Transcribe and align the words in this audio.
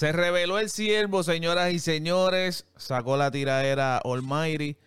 Se 0.00 0.12
reveló 0.12 0.58
el 0.58 0.70
siervo, 0.70 1.22
señoras 1.22 1.74
y 1.74 1.78
señores. 1.78 2.64
Sacó 2.78 3.18
la 3.18 3.30
tiradera 3.30 3.98
Almighty 3.98 4.78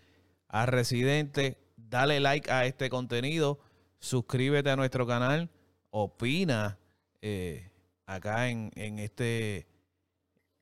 a 0.48 0.66
Residente. 0.66 1.60
Dale 1.78 2.20
like 2.20 2.50
a 2.50 2.66
este 2.66 2.90
contenido. 2.90 3.60
Suscríbete 4.00 4.72
a 4.72 4.76
nuestro 4.76 5.06
canal. 5.06 5.52
Opina 5.92 6.80
eh, 7.22 7.70
acá 8.08 8.50
en, 8.50 8.72
en 8.74 8.98
este, 8.98 9.68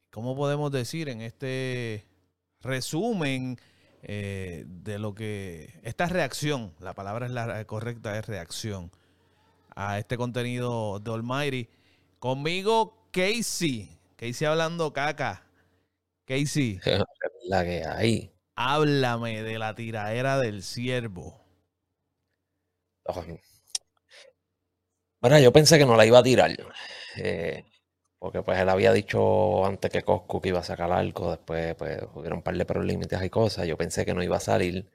¿cómo 0.10 0.36
podemos 0.36 0.70
decir? 0.70 1.08
En 1.08 1.22
este 1.22 2.06
resumen 2.60 3.58
eh, 4.04 4.66
de 4.68 5.00
lo 5.00 5.16
que, 5.16 5.80
esta 5.82 6.08
reacción, 6.08 6.74
la 6.82 6.94
palabra 6.94 7.26
es 7.26 7.32
la 7.32 7.64
correcta, 7.64 8.20
es 8.20 8.26
reacción 8.26 8.92
a 9.78 9.98
este 9.98 10.18
contenido 10.18 11.00
de 11.00 11.14
Almighty. 11.14 11.70
Conmigo, 12.20 13.08
Casey. 13.12 14.01
Casey 14.22 14.46
hablando 14.46 14.94
caca. 14.94 15.42
Casey. 16.26 16.80
La 17.50 17.64
que 17.64 17.84
hay. 17.84 18.32
Háblame 18.54 19.42
de 19.42 19.58
la 19.58 19.74
tiraera 19.74 20.38
del 20.38 20.62
siervo. 20.62 21.44
Bueno, 25.20 25.40
yo 25.40 25.52
pensé 25.52 25.80
que 25.80 25.88
no 25.88 25.96
la 25.96 26.06
iba 26.06 26.20
a 26.20 26.24
tirar. 26.24 26.52
Eh, 27.18 27.66
porque 28.20 28.44
pues 28.44 28.60
él 28.60 28.70
había 28.70 28.94
dicho 28.94 29.66
antes 29.66 29.90
que 29.90 30.04
Coscu 30.04 30.40
que 30.40 30.50
iba 30.50 30.60
a 30.60 30.64
sacar 30.64 30.92
algo. 30.92 31.32
Después 31.32 31.74
pues 31.74 32.04
hubieron 32.14 32.38
un 32.40 32.44
par 32.44 32.56
de 32.56 32.66
problemas 32.66 33.08
y 33.12 33.30
cosas. 33.32 33.66
Yo 33.66 33.76
pensé 33.76 34.06
que 34.06 34.14
no 34.14 34.22
iba 34.22 34.38
a 34.38 34.40
salir. 34.40 34.88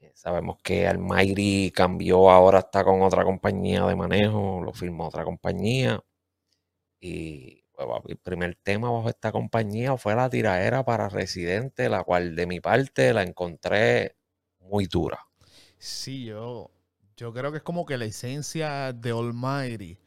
Eh, 0.00 0.10
sabemos 0.16 0.58
que 0.60 0.88
Almighty 0.88 1.70
cambió, 1.70 2.28
ahora 2.28 2.58
está 2.58 2.82
con 2.82 3.00
otra 3.02 3.22
compañía 3.24 3.84
de 3.86 3.94
manejo. 3.94 4.60
Lo 4.64 4.72
firmó 4.72 5.06
otra 5.06 5.24
compañía. 5.24 6.02
Y 7.00 7.59
el 8.06 8.16
primer 8.16 8.56
tema 8.62 8.90
bajo 8.90 9.08
esta 9.08 9.32
compañía 9.32 9.96
fue 9.96 10.14
la 10.14 10.28
tiraera 10.28 10.84
para 10.84 11.08
Residente, 11.08 11.88
la 11.88 12.04
cual 12.04 12.36
de 12.36 12.46
mi 12.46 12.60
parte 12.60 13.12
la 13.12 13.22
encontré 13.22 14.16
muy 14.60 14.86
dura. 14.86 15.26
Sí, 15.78 16.24
yo, 16.24 16.70
yo 17.16 17.32
creo 17.32 17.50
que 17.50 17.58
es 17.58 17.62
como 17.62 17.86
que 17.86 17.96
la 17.96 18.04
esencia 18.04 18.92
de 18.92 19.10
Almighty. 19.10 19.98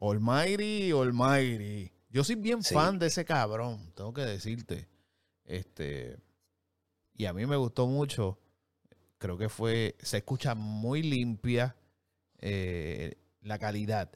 Almighty, 0.00 0.92
Almighty. 0.92 1.92
Yo 2.10 2.24
soy 2.24 2.36
bien 2.36 2.62
fan 2.62 2.98
de 2.98 3.08
ese 3.08 3.24
cabrón, 3.24 3.92
tengo 3.94 4.12
que 4.12 4.22
decirte. 4.22 4.88
Este, 5.44 6.16
y 7.14 7.26
a 7.26 7.32
mí 7.32 7.46
me 7.46 7.56
gustó 7.56 7.86
mucho. 7.86 8.38
Creo 9.18 9.36
que 9.36 9.48
fue, 9.48 9.96
se 10.00 10.18
escucha 10.18 10.54
muy 10.54 11.02
limpia 11.02 11.74
eh, 12.38 13.16
la 13.42 13.58
calidad 13.58 14.10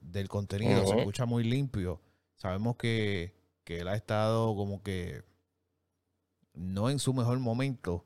del 0.00 0.28
contenido, 0.28 0.86
se 0.86 0.98
escucha 0.98 1.26
muy 1.26 1.44
limpio. 1.44 2.00
Sabemos 2.36 2.76
que, 2.76 3.34
él 3.66 3.88
ha 3.88 3.96
estado 3.96 4.54
como 4.54 4.82
que 4.82 5.22
no 6.54 6.88
en 6.88 6.98
su 6.98 7.12
mejor 7.12 7.38
momento 7.40 8.04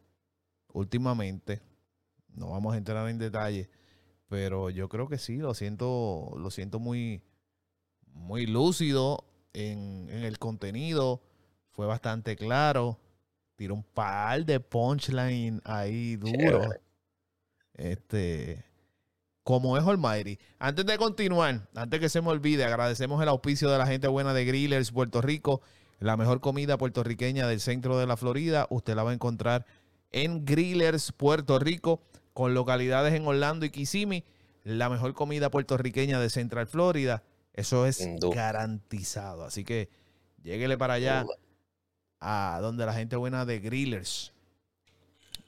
últimamente. 0.73 1.61
No 2.29 2.51
vamos 2.51 2.75
a 2.75 2.79
entrar 2.79 3.09
en 3.09 3.19
detalle, 3.19 3.69
pero 4.29 4.71
yo 4.71 4.89
creo 4.89 5.09
que 5.09 5.19
sí, 5.19 5.37
lo 5.37 5.53
siento, 5.55 6.33
lo 6.39 6.51
siento 6.51 6.79
muy, 6.79 7.23
muy 8.07 8.47
lúcido 8.47 9.25
en, 9.53 10.09
en 10.11 10.25
el 10.25 10.39
contenido. 10.39 11.21
Fue 11.73 11.87
bastante 11.87 12.37
claro. 12.37 12.99
Tiró 13.57 13.75
un 13.75 13.83
par 13.83 14.47
de 14.47 14.61
punchline 14.61 15.61
ahí 15.65 16.17
duro. 16.17 16.71
Este, 17.75 18.65
como 19.45 19.77
es 19.77 19.85
Almighty. 19.85 20.39
Antes 20.59 20.87
de 20.87 20.99
continuar, 20.99 21.69
antes 21.75 22.01
que 22.01 22.09
se 22.09 22.21
me 22.21 22.29
olvide, 22.29 22.65
agradecemos 22.65 23.23
el 23.23 23.29
auspicio 23.29 23.71
de 23.71 23.79
la 23.79 23.87
gente 23.87 24.09
buena 24.09 24.35
de 24.35 24.45
Grillers 24.45 24.93
Puerto 24.93 25.21
Rico, 25.21 25.63
la 25.99 26.17
mejor 26.17 26.41
comida 26.41 26.79
puertorriqueña 26.79 27.47
del 27.47 27.61
centro 27.61 27.99
de 27.99 28.07
la 28.07 28.17
Florida. 28.17 28.67
Usted 28.71 28.95
la 28.95 29.03
va 29.03 29.11
a 29.11 29.15
encontrar 29.15 29.67
en 30.13 30.45
Grillers 30.45 31.13
Puerto 31.13 31.59
Rico, 31.59 32.03
con 32.33 32.55
localidades 32.55 33.15
en 33.15 33.27
Orlando 33.27 33.67
y 33.67 33.71
Kissimmee. 33.71 34.25
La 34.65 34.89
mejor 34.89 35.15
comida 35.15 35.51
puertorriqueña 35.51 36.21
de 36.21 36.31
Central 36.31 36.67
Florida. 36.67 37.23
Eso 37.53 37.87
es 37.87 38.07
garantizado. 38.35 39.45
Así 39.45 39.65
que 39.65 39.89
lléguele 40.43 40.79
para 40.79 40.95
allá 40.95 41.27
a 42.21 42.59
donde 42.63 42.87
la 42.87 42.93
gente 42.93 43.17
buena 43.17 43.45
de 43.45 43.59
Grillers. 43.61 44.33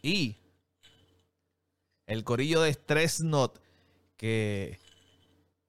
Y 0.03 0.37
el 2.07 2.25
corillo 2.25 2.63
de 2.63 2.73
Stress 2.73 3.21
Not 3.21 3.62
que 4.23 4.79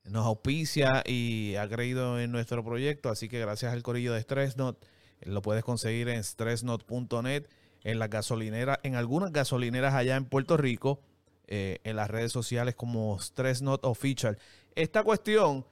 nos 0.03 0.28
auspicia 0.28 1.02
y 1.08 1.56
ha 1.56 1.68
creído 1.68 2.19
en 2.19 2.31
nuestro 2.31 2.64
proyecto. 2.64 3.09
Así 3.09 3.28
que 3.28 3.40
gracias 3.40 3.74
al 3.74 3.81
corillo 3.81 4.14
de 4.14 4.22
StressNot, 4.22 4.78
lo 5.22 5.41
puedes 5.41 5.64
conseguir 5.64 6.08
en 6.08 6.24
stressnot.net, 6.24 7.47
en 7.84 7.97
la 7.97 8.09
gasolinera, 8.09 8.80
en 8.84 8.94
algunas 8.94 9.31
gasolineras 9.31 9.96
allá 9.96 10.18
en 10.18 10.25
Puerto 10.25 10.56
Rico, 10.56 11.02
eh, 11.47 11.80
en 11.84 11.96
las 11.96 12.12
redes 12.12 12.31
sociales 12.31 12.75
como 12.75 13.19
StressNot 13.19 13.84
Official. 13.86 14.38
Esta 14.75 15.03
cuestión 15.03 15.66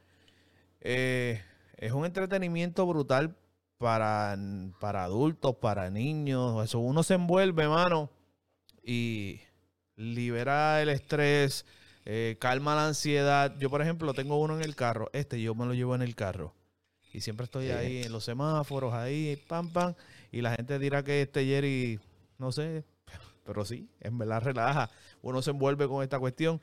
eh, 0.79 1.39
es 1.77 1.91
un 1.91 2.05
entretenimiento 2.05 2.87
brutal 2.87 3.35
para, 3.77 4.35
para 4.79 5.03
adultos, 5.03 5.55
para 5.57 5.91
niños. 5.91 6.63
Eso 6.63 6.79
uno 6.79 7.03
se 7.03 7.13
envuelve, 7.13 7.67
mano, 7.67 8.09
y 8.83 9.39
libera 9.95 10.81
el 10.81 10.89
estrés 10.89 11.63
eh, 12.05 12.37
calma 12.39 12.75
la 12.75 12.87
ansiedad. 12.87 13.55
Yo, 13.59 13.69
por 13.69 13.81
ejemplo, 13.81 14.13
tengo 14.13 14.39
uno 14.39 14.55
en 14.57 14.63
el 14.63 14.75
carro. 14.75 15.09
Este 15.13 15.41
yo 15.41 15.55
me 15.55 15.65
lo 15.65 15.73
llevo 15.73 15.95
en 15.95 16.01
el 16.01 16.15
carro. 16.15 16.53
Y 17.13 17.21
siempre 17.21 17.43
estoy 17.43 17.71
ahí 17.71 18.03
en 18.03 18.11
los 18.11 18.23
semáforos, 18.23 18.93
ahí, 18.93 19.41
pam, 19.47 19.69
pam. 19.69 19.95
Y 20.31 20.41
la 20.41 20.55
gente 20.55 20.79
dirá 20.79 21.03
que 21.03 21.21
este 21.21 21.45
Jerry, 21.45 21.99
no 22.37 22.51
sé, 22.51 22.85
pero 23.45 23.65
sí, 23.65 23.89
en 23.99 24.17
verdad 24.17 24.41
relaja. 24.41 24.89
Uno 25.21 25.41
se 25.41 25.51
envuelve 25.51 25.87
con 25.87 26.03
esta 26.03 26.19
cuestión 26.19 26.61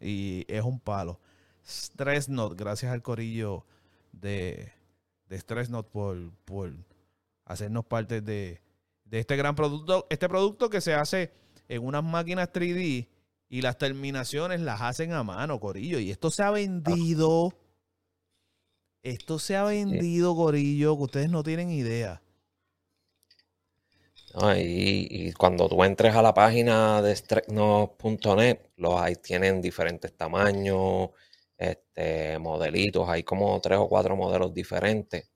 y 0.00 0.44
es 0.48 0.62
un 0.62 0.78
palo. 0.78 1.18
Stress 1.66 2.28
Note, 2.28 2.56
gracias 2.56 2.92
al 2.92 3.02
corillo 3.02 3.64
de, 4.12 4.72
de 5.28 5.38
Stress 5.38 5.70
Note 5.70 5.88
por, 5.90 6.30
por 6.44 6.74
hacernos 7.46 7.86
parte 7.86 8.20
de, 8.20 8.60
de 9.04 9.18
este 9.18 9.36
gran 9.36 9.54
producto. 9.54 10.06
Este 10.10 10.28
producto 10.28 10.68
que 10.68 10.82
se 10.82 10.92
hace 10.94 11.32
en 11.68 11.84
unas 11.84 12.04
máquinas 12.04 12.52
3D 12.52 13.08
y 13.48 13.62
las 13.62 13.78
terminaciones 13.78 14.60
las 14.60 14.80
hacen 14.80 15.12
a 15.12 15.22
mano, 15.22 15.60
Corillo. 15.60 15.98
Y 15.98 16.10
esto 16.10 16.30
se 16.30 16.42
ha 16.42 16.50
vendido. 16.50 17.52
Esto 19.02 19.38
se 19.38 19.56
ha 19.56 19.62
vendido, 19.62 20.34
Corillo, 20.34 20.96
que 20.96 21.02
ustedes 21.02 21.30
no 21.30 21.42
tienen 21.42 21.70
idea. 21.70 22.22
y, 24.58 25.32
cuando 25.34 25.68
tú 25.68 25.82
entres 25.84 26.14
a 26.14 26.22
la 26.22 26.34
página 26.34 27.00
de 27.02 27.14
strekno.net, 27.14 28.58
los 28.76 29.00
ahí 29.00 29.14
tienen 29.16 29.62
diferentes 29.62 30.14
tamaños, 30.16 31.10
este, 31.56 32.38
modelitos, 32.38 33.08
hay 33.08 33.22
como 33.22 33.60
tres 33.60 33.78
o 33.78 33.88
cuatro 33.88 34.16
modelos 34.16 34.52
diferentes. 34.52 35.30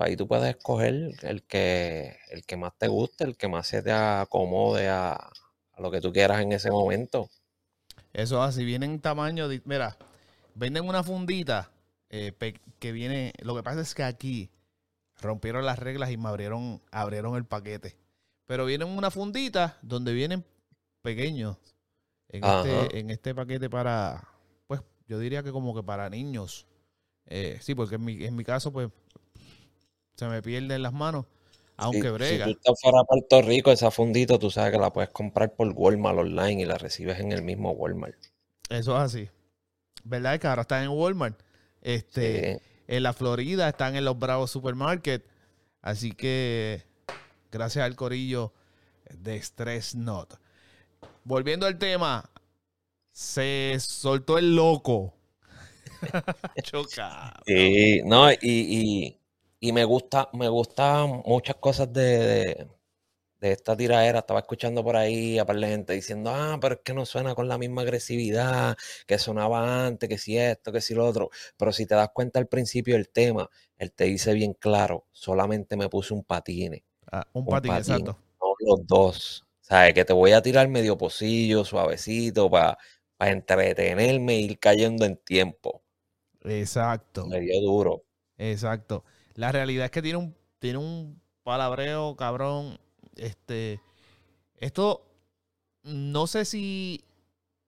ahí 0.00 0.16
tú 0.16 0.28
puedes 0.28 0.50
escoger 0.56 1.12
el 1.22 1.44
que, 1.44 2.16
el 2.30 2.44
que 2.44 2.56
más 2.56 2.72
te 2.78 2.88
guste, 2.88 3.24
el 3.24 3.36
que 3.36 3.48
más 3.48 3.66
se 3.66 3.82
te 3.82 3.92
acomode 3.92 4.88
a, 4.88 5.30
lo 5.80 5.90
que 5.90 6.00
tú 6.00 6.12
quieras 6.12 6.40
en 6.40 6.52
ese 6.52 6.70
momento. 6.70 7.28
Eso 8.12 8.42
así, 8.42 8.64
vienen 8.64 8.92
en 8.92 9.00
tamaño, 9.00 9.48
mira, 9.64 9.96
venden 10.54 10.86
una 10.86 11.02
fundita 11.02 11.70
eh, 12.08 12.32
que 12.78 12.92
viene, 12.92 13.32
lo 13.40 13.54
que 13.54 13.62
pasa 13.62 13.80
es 13.80 13.94
que 13.94 14.02
aquí 14.02 14.50
rompieron 15.20 15.64
las 15.64 15.78
reglas 15.78 16.10
y 16.10 16.16
me 16.16 16.28
abrieron, 16.28 16.82
abrieron 16.90 17.36
el 17.36 17.44
paquete. 17.44 17.96
Pero 18.46 18.66
vienen 18.66 18.88
una 18.88 19.10
fundita 19.10 19.78
donde 19.82 20.12
vienen 20.12 20.44
pequeños 21.02 21.56
en, 22.28 22.44
este, 22.44 22.98
en 22.98 23.10
este 23.10 23.34
paquete 23.34 23.70
para, 23.70 24.28
pues 24.66 24.80
yo 25.06 25.18
diría 25.18 25.42
que 25.42 25.52
como 25.52 25.74
que 25.74 25.82
para 25.82 26.10
niños. 26.10 26.66
Eh, 27.26 27.58
sí, 27.60 27.74
porque 27.74 27.94
en 27.94 28.04
mi, 28.04 28.24
en 28.24 28.34
mi 28.34 28.42
caso, 28.42 28.72
pues 28.72 28.90
se 30.16 30.26
me 30.26 30.42
pierden 30.42 30.82
las 30.82 30.92
manos. 30.92 31.26
Aunque 31.80 32.10
brega. 32.10 32.46
Si 32.46 32.52
tú 32.52 32.58
estás 32.58 32.80
fuera 32.80 32.98
de 32.98 33.04
Puerto 33.06 33.42
Rico, 33.42 33.72
esa 33.72 33.90
fundita 33.90 34.38
tú 34.38 34.50
sabes 34.50 34.72
que 34.72 34.78
la 34.78 34.92
puedes 34.92 35.10
comprar 35.10 35.54
por 35.54 35.68
Walmart 35.74 36.18
online 36.18 36.62
y 36.62 36.64
la 36.64 36.78
recibes 36.78 37.18
en 37.20 37.32
el 37.32 37.42
mismo 37.42 37.72
Walmart. 37.72 38.16
Eso 38.68 38.96
es 38.96 39.02
así. 39.02 39.28
¿Verdad 40.04 40.38
que 40.38 40.46
ahora 40.46 40.62
están 40.62 40.84
en 40.84 40.90
Walmart? 40.90 41.40
Este, 41.82 42.60
En 42.86 43.02
la 43.02 43.12
Florida 43.12 43.68
están 43.68 43.96
en 43.96 44.04
los 44.04 44.18
Bravos 44.18 44.50
Supermarket. 44.50 45.24
Así 45.82 46.12
que 46.12 46.84
gracias 47.50 47.84
al 47.84 47.96
corillo 47.96 48.52
de 49.14 49.36
Stress 49.40 49.94
Not. 49.94 50.38
Volviendo 51.24 51.66
al 51.66 51.78
tema, 51.78 52.30
se 53.12 53.76
soltó 53.80 54.38
el 54.38 54.54
loco. 54.54 55.14
Choca. 56.62 57.40
Sí, 57.46 58.02
no, 58.04 58.30
y 58.32 58.38
y 58.40 59.19
me 59.60 59.84
gusta, 59.84 60.28
me 60.32 60.48
gustan 60.48 61.22
muchas 61.26 61.56
cosas 61.56 61.92
de, 61.92 62.66
de 63.40 63.52
esta 63.52 63.76
tiradera, 63.76 64.20
estaba 64.20 64.40
escuchando 64.40 64.84
por 64.84 64.96
ahí 64.96 65.38
a 65.38 65.46
par 65.46 65.56
de 65.56 65.66
gente 65.66 65.92
diciendo, 65.94 66.30
ah, 66.30 66.58
pero 66.60 66.74
es 66.76 66.80
que 66.84 66.92
no 66.92 67.06
suena 67.06 67.34
con 67.34 67.48
la 67.48 67.56
misma 67.56 67.82
agresividad 67.82 68.76
que 69.06 69.18
sonaba 69.18 69.86
antes, 69.86 70.08
que 70.08 70.18
si 70.18 70.36
esto, 70.36 70.72
que 70.72 70.80
si 70.80 70.94
lo 70.94 71.06
otro. 71.06 71.30
Pero 71.56 71.72
si 71.72 71.86
te 71.86 71.94
das 71.94 72.10
cuenta 72.12 72.38
al 72.38 72.48
principio 72.48 72.94
del 72.94 73.08
tema, 73.08 73.48
él 73.78 73.92
te 73.92 74.04
dice 74.04 74.34
bien 74.34 74.54
claro, 74.54 75.06
solamente 75.10 75.76
me 75.76 75.88
puse 75.88 76.12
un 76.12 76.22
patine. 76.22 76.84
Ah, 77.10 77.26
un, 77.32 77.46
patín, 77.46 77.72
exacto. 77.72 78.18
No 78.40 78.54
los 78.60 78.86
dos. 78.86 79.46
¿Sabes? 79.60 79.94
Que 79.94 80.04
te 80.04 80.12
voy 80.12 80.32
a 80.32 80.42
tirar 80.42 80.68
medio 80.68 80.98
pocillo, 80.98 81.64
suavecito, 81.64 82.50
para 82.50 82.76
entretenerme 83.18 84.34
e 84.34 84.40
ir 84.40 84.58
cayendo 84.58 85.04
en 85.06 85.16
tiempo. 85.16 85.82
Exacto. 86.44 87.26
Medio 87.26 87.60
duro. 87.60 88.04
Exacto. 88.36 89.04
La 89.34 89.52
realidad 89.52 89.86
es 89.86 89.90
que 89.90 90.02
tiene 90.02 90.18
un, 90.18 90.36
tiene 90.58 90.78
un 90.78 91.20
palabreo, 91.42 92.16
cabrón, 92.16 92.78
este, 93.16 93.80
esto, 94.56 95.06
no 95.82 96.26
sé 96.26 96.44
si, 96.44 97.04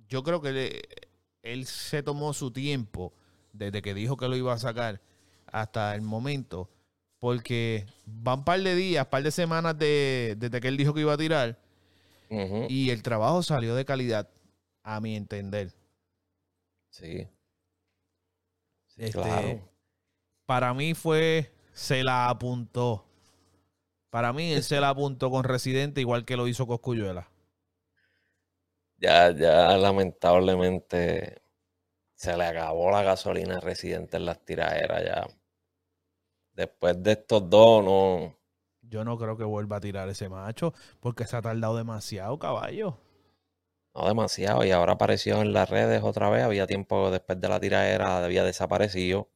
yo 0.08 0.22
creo 0.22 0.40
que 0.40 0.82
él 1.42 1.66
se 1.66 2.02
tomó 2.02 2.32
su 2.32 2.50
tiempo 2.50 3.12
desde 3.52 3.82
que 3.82 3.94
dijo 3.94 4.16
que 4.16 4.28
lo 4.28 4.36
iba 4.36 4.52
a 4.52 4.58
sacar 4.58 5.00
hasta 5.46 5.94
el 5.94 6.02
momento, 6.02 6.70
porque 7.18 7.86
van 8.04 8.40
un 8.40 8.44
par 8.44 8.60
de 8.60 8.74
días, 8.74 9.06
par 9.06 9.22
de 9.22 9.30
semanas 9.30 9.78
de, 9.78 10.34
desde 10.38 10.60
que 10.60 10.68
él 10.68 10.76
dijo 10.76 10.94
que 10.94 11.00
iba 11.02 11.12
a 11.12 11.18
tirar, 11.18 11.58
y 12.68 12.88
el 12.88 13.02
trabajo 13.02 13.42
salió 13.42 13.74
de 13.74 13.84
calidad, 13.84 14.28
a 14.82 15.00
mi 15.00 15.16
entender. 15.16 15.74
Sí. 16.88 17.28
Este, 18.96 19.62
para 20.46 20.74
mí 20.74 20.94
fue, 20.94 21.52
se 21.72 22.04
la 22.04 22.28
apuntó. 22.28 23.04
Para 24.10 24.32
mí, 24.32 24.52
él 24.52 24.62
se 24.62 24.80
la 24.80 24.90
apuntó 24.90 25.30
con 25.30 25.44
Residente 25.44 26.00
igual 26.00 26.24
que 26.24 26.36
lo 26.36 26.46
hizo 26.46 26.66
Coscuyuela. 26.66 27.30
Ya, 28.98 29.32
ya 29.32 29.76
lamentablemente 29.78 31.42
se 32.14 32.36
le 32.36 32.44
acabó 32.44 32.90
la 32.90 33.02
gasolina 33.02 33.58
Residente 33.58 34.16
en 34.18 34.26
las 34.26 34.44
tiraderas 34.44 35.04
ya. 35.04 35.26
Después 36.54 37.02
de 37.02 37.12
estos 37.12 37.48
dos, 37.48 37.82
no. 37.82 38.38
Yo 38.82 39.04
no 39.04 39.16
creo 39.16 39.36
que 39.36 39.44
vuelva 39.44 39.76
a 39.76 39.80
tirar 39.80 40.08
ese 40.08 40.28
macho 40.28 40.74
porque 41.00 41.26
se 41.26 41.36
ha 41.36 41.42
tardado 41.42 41.76
demasiado, 41.76 42.38
caballo. 42.38 42.98
No 43.94 44.06
demasiado. 44.06 44.64
Y 44.64 44.70
ahora 44.70 44.92
apareció 44.92 45.40
en 45.40 45.52
las 45.52 45.70
redes 45.70 46.02
otra 46.02 46.28
vez. 46.30 46.42
Había 46.42 46.66
tiempo 46.66 47.10
después 47.10 47.40
de 47.40 47.48
la 47.48 47.60
tiradera, 47.60 48.22
había 48.24 48.44
desaparecido. 48.44 49.30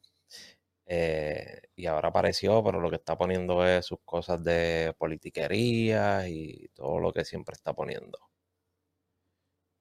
Eh, 0.88 1.62
y 1.75 1.87
ahora 1.87 2.11
apareció, 2.11 2.62
pero 2.62 2.81
lo 2.81 2.88
que 2.88 2.97
está 2.97 3.19
poniendo 3.19 3.67
es 3.67 3.87
sus 3.87 3.99
cosas 4.05 4.43
de 4.43 4.94
politiquería 4.97 6.29
y 6.29 6.69
todo 6.75 7.00
lo 7.00 7.12
que 7.12 7.25
siempre 7.25 7.55
está 7.55 7.75
poniendo. 7.75 8.19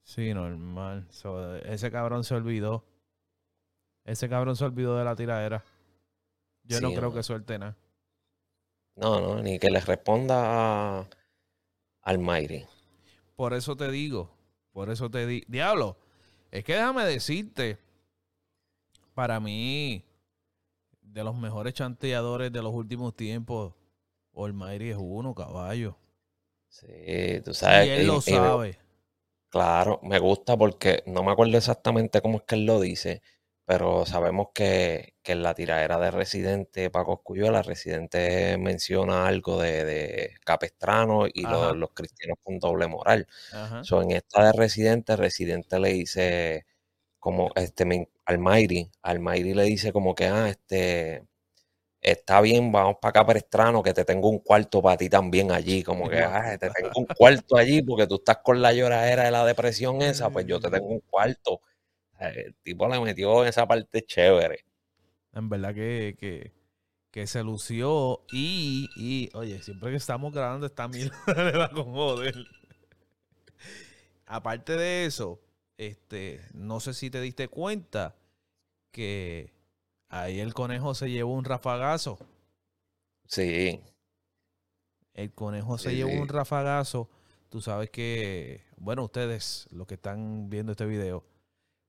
Sí, 0.03 0.33
normal. 0.33 1.07
ese 1.65 1.91
cabrón 1.91 2.23
se 2.23 2.35
olvidó. 2.35 2.83
Ese 4.03 4.29
cabrón 4.29 4.55
se 4.55 4.65
olvidó 4.65 4.97
de 4.97 5.03
la 5.03 5.15
tiradera. 5.15 5.63
Yo 6.63 6.81
no 6.81 6.93
creo 6.93 7.13
que 7.13 7.23
suelte 7.23 7.57
nada. 7.59 7.77
No, 8.95 9.19
no, 9.19 9.41
ni 9.41 9.59
que 9.59 9.69
le 9.69 9.81
responda 9.81 11.07
al 12.01 12.19
Mayri. 12.19 12.65
Por 13.35 13.53
eso 13.53 13.75
te 13.75 13.91
digo, 13.91 14.31
por 14.71 14.89
eso 14.89 15.09
te 15.09 15.27
digo, 15.27 15.45
diablo, 15.49 15.97
es 16.49 16.63
que 16.63 16.75
déjame 16.75 17.03
decirte, 17.03 17.77
para 19.13 19.39
mí, 19.39 20.05
de 21.15 21.23
los 21.23 21.33
mejores 21.33 21.73
chanteadores 21.73 22.51
de 22.51 22.61
los 22.61 22.73
últimos 22.73 23.15
tiempos, 23.15 23.73
Olmairi 24.33 24.89
es 24.89 24.97
uno, 24.99 25.33
caballo. 25.33 25.97
Sí, 26.67 27.41
tú 27.43 27.53
sabes. 27.53 27.87
Y 27.87 27.91
él 27.91 28.07
lo 28.07 28.19
sabe. 28.19 28.77
claro, 29.47 30.01
me 30.03 30.19
gusta 30.19 30.57
porque 30.57 31.03
no 31.05 31.23
me 31.23 31.31
acuerdo 31.31 31.57
exactamente 31.57 32.19
cómo 32.19 32.39
es 32.39 32.43
que 32.43 32.55
él 32.55 32.65
lo 32.65 32.81
dice, 32.81 33.21
pero 33.63 34.05
sabemos 34.05 34.47
que, 34.53 35.13
en 35.23 35.41
la 35.41 35.55
tiradera 35.55 35.97
de 35.99 36.11
Residente, 36.11 36.89
Paco 36.89 37.23
la 37.33 37.61
Residente 37.61 38.57
menciona 38.57 39.25
algo 39.25 39.61
de, 39.61 40.33
Capestrano 40.43 41.27
y 41.33 41.43
los, 41.43 41.91
cristianos 41.93 42.39
con 42.43 42.59
doble 42.59 42.87
moral. 42.87 43.25
So, 43.83 44.01
en 44.01 44.11
esta 44.11 44.47
de 44.47 44.51
Residente, 44.51 45.15
Residente 45.15 45.79
le 45.79 45.93
dice 45.93 46.65
como 47.19 47.51
este 47.55 47.85
Almighty, 48.25 48.89
Almighty 49.03 49.53
le 49.53 49.63
dice 49.63 49.93
como 49.93 50.15
que 50.15 50.25
ah, 50.25 50.49
este 50.49 51.23
está 52.01 52.39
bien, 52.41 52.71
vamos 52.71 52.97
para 53.01 53.09
acá 53.09 53.25
para 53.25 53.39
Estrano, 53.39 53.81
que 53.81 53.93
te 53.93 54.05
tengo 54.05 54.29
un 54.29 54.39
cuarto 54.39 54.81
para 54.81 54.97
ti 54.97 55.09
también 55.09 55.51
allí, 55.51 55.81
como 55.83 56.07
que 56.07 56.19
ah, 56.19 56.55
te 56.59 56.69
tengo 56.69 56.91
un 56.95 57.05
cuarto 57.05 57.57
allí 57.57 57.81
porque 57.81 58.07
tú 58.07 58.15
estás 58.15 58.37
con 58.43 58.61
la 58.61 58.73
lloradera 58.73 59.23
de 59.23 59.31
la 59.31 59.45
depresión 59.45 60.01
esa, 60.01 60.29
pues 60.29 60.45
yo 60.45 60.59
te 60.59 60.69
tengo 60.69 60.87
un 60.87 61.01
cuarto. 61.01 61.61
El 62.19 62.55
tipo 62.63 62.87
le 62.87 62.99
metió 63.01 63.43
en 63.43 63.49
esa 63.49 63.67
parte 63.67 64.03
chévere. 64.05 64.65
En 65.33 65.49
verdad 65.49 65.73
que, 65.73 66.51
que, 67.11 67.27
se 67.27 67.43
lució 67.43 68.25
y, 68.31 68.87
y, 68.95 69.29
oye, 69.33 69.61
siempre 69.61 69.89
que 69.89 69.97
estamos 69.97 70.33
grabando 70.33 70.65
esta 70.65 70.87
mierda 70.87 71.19
con 71.73 71.91
joder. 71.91 72.35
Aparte 74.25 74.77
de 74.77 75.05
eso, 75.05 75.39
este, 75.77 76.41
no 76.53 76.79
sé 76.79 76.93
si 76.93 77.09
te 77.09 77.21
diste 77.21 77.47
cuenta 77.47 78.15
que 78.91 79.53
ahí 80.09 80.39
el 80.39 80.53
conejo 80.53 80.95
se 80.95 81.09
llevó 81.09 81.33
un 81.33 81.45
rafagazo. 81.45 82.17
Sí. 83.27 83.81
El 85.13 85.33
conejo 85.33 85.77
se 85.77 85.95
llevó 85.95 86.11
un 86.21 86.27
rafagazo. 86.27 87.09
Tú 87.49 87.61
sabes 87.61 87.89
que, 87.89 88.63
bueno, 88.77 89.03
ustedes, 89.03 89.67
los 89.71 89.87
que 89.87 89.95
están 89.95 90.49
viendo 90.49 90.73
este 90.73 90.85
video, 90.85 91.25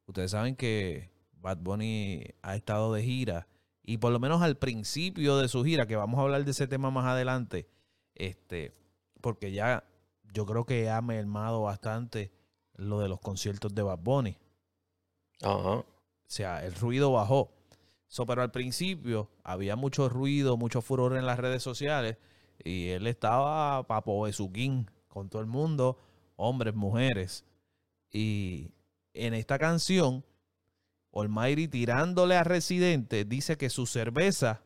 ustedes 0.06 0.30
saben 0.30 0.56
que 0.56 1.10
Bad 1.32 1.58
Bunny 1.58 2.24
ha 2.42 2.56
estado 2.56 2.92
de 2.92 3.02
gira 3.02 3.48
y 3.82 3.98
por 3.98 4.12
lo 4.12 4.18
menos 4.18 4.42
al 4.42 4.56
principio 4.56 5.38
de 5.38 5.48
su 5.48 5.64
gira, 5.64 5.86
que 5.86 5.94
vamos 5.94 6.18
a 6.18 6.22
hablar 6.22 6.44
de 6.44 6.50
ese 6.50 6.66
tema 6.66 6.90
más 6.90 7.06
adelante, 7.06 7.68
este, 8.16 8.72
porque 9.20 9.52
ya 9.52 9.84
yo 10.32 10.44
creo 10.44 10.66
que 10.66 10.90
ha 10.90 11.00
mermado 11.00 11.62
bastante 11.62 12.32
lo 12.76 13.00
de 13.00 13.08
los 13.08 13.20
conciertos 13.20 13.74
de 13.74 13.82
Bad 13.82 13.98
Bunny. 13.98 14.36
Ajá. 15.42 15.78
O 15.78 15.84
sea, 16.26 16.64
el 16.64 16.74
ruido 16.74 17.12
bajó. 17.12 17.52
pero 18.26 18.42
al 18.42 18.50
principio 18.50 19.30
había 19.42 19.76
mucho 19.76 20.08
ruido, 20.08 20.56
mucho 20.56 20.82
furor 20.82 21.16
en 21.16 21.26
las 21.26 21.38
redes 21.38 21.62
sociales 21.62 22.16
y 22.64 22.88
él 22.88 23.06
estaba 23.06 23.86
papo 23.86 24.22
besuquín 24.22 24.90
con 25.08 25.28
todo 25.28 25.40
el 25.40 25.48
mundo, 25.48 25.98
hombres, 26.36 26.74
mujeres. 26.74 27.44
Y 28.10 28.70
en 29.14 29.34
esta 29.34 29.58
canción, 29.58 30.24
Almighty 31.12 31.68
tirándole 31.68 32.36
a 32.36 32.44
Residente 32.44 33.24
dice 33.24 33.56
que 33.56 33.70
su 33.70 33.86
cerveza 33.86 34.62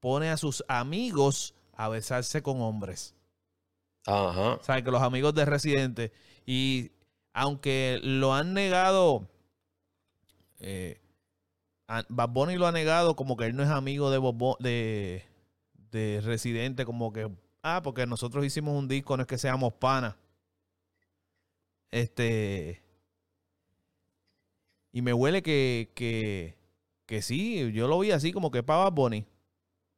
pone 0.00 0.30
a 0.30 0.36
sus 0.36 0.64
amigos 0.68 1.54
a 1.72 1.88
besarse 1.88 2.42
con 2.42 2.60
hombres. 2.60 3.14
Ajá. 4.06 4.54
O 4.54 4.62
sea, 4.62 4.82
que 4.82 4.90
los 4.90 5.02
amigos 5.02 5.34
de 5.34 5.44
Residente. 5.44 6.12
Y 6.46 6.92
aunque 7.34 7.98
lo 8.02 8.32
han 8.32 8.54
negado, 8.54 9.28
eh, 10.60 11.00
Bad 12.08 12.30
Bunny 12.30 12.56
lo 12.56 12.66
ha 12.66 12.72
negado 12.72 13.16
como 13.16 13.36
que 13.36 13.44
él 13.46 13.56
no 13.56 13.62
es 13.62 13.68
amigo 13.68 14.10
de, 14.60 15.24
de, 15.90 16.20
Residente, 16.24 16.86
como 16.86 17.12
que, 17.12 17.28
ah, 17.62 17.82
porque 17.82 18.06
nosotros 18.06 18.46
hicimos 18.46 18.78
un 18.78 18.88
disco, 18.88 19.16
no 19.16 19.22
es 19.22 19.26
que 19.26 19.36
seamos 19.36 19.74
panas. 19.74 20.14
Este. 21.90 22.82
Y 24.92 25.02
me 25.02 25.12
huele 25.12 25.42
que, 25.42 25.90
que, 25.94 26.56
que 27.04 27.20
sí, 27.20 27.72
yo 27.72 27.88
lo 27.88 27.98
vi 27.98 28.12
así 28.12 28.32
como 28.32 28.52
que 28.52 28.62
para 28.62 28.84
Bad 28.84 28.92
Bunny. 28.92 29.26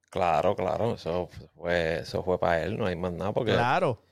Claro, 0.08 0.56
claro, 0.56 0.94
eso 0.94 1.28
fue, 1.54 1.98
eso 1.98 2.22
fue 2.22 2.40
para 2.40 2.62
él, 2.62 2.78
no 2.78 2.86
hay 2.86 2.96
más 2.96 3.12
nada 3.12 3.32
porque. 3.32 3.52
Claro. 3.52 4.02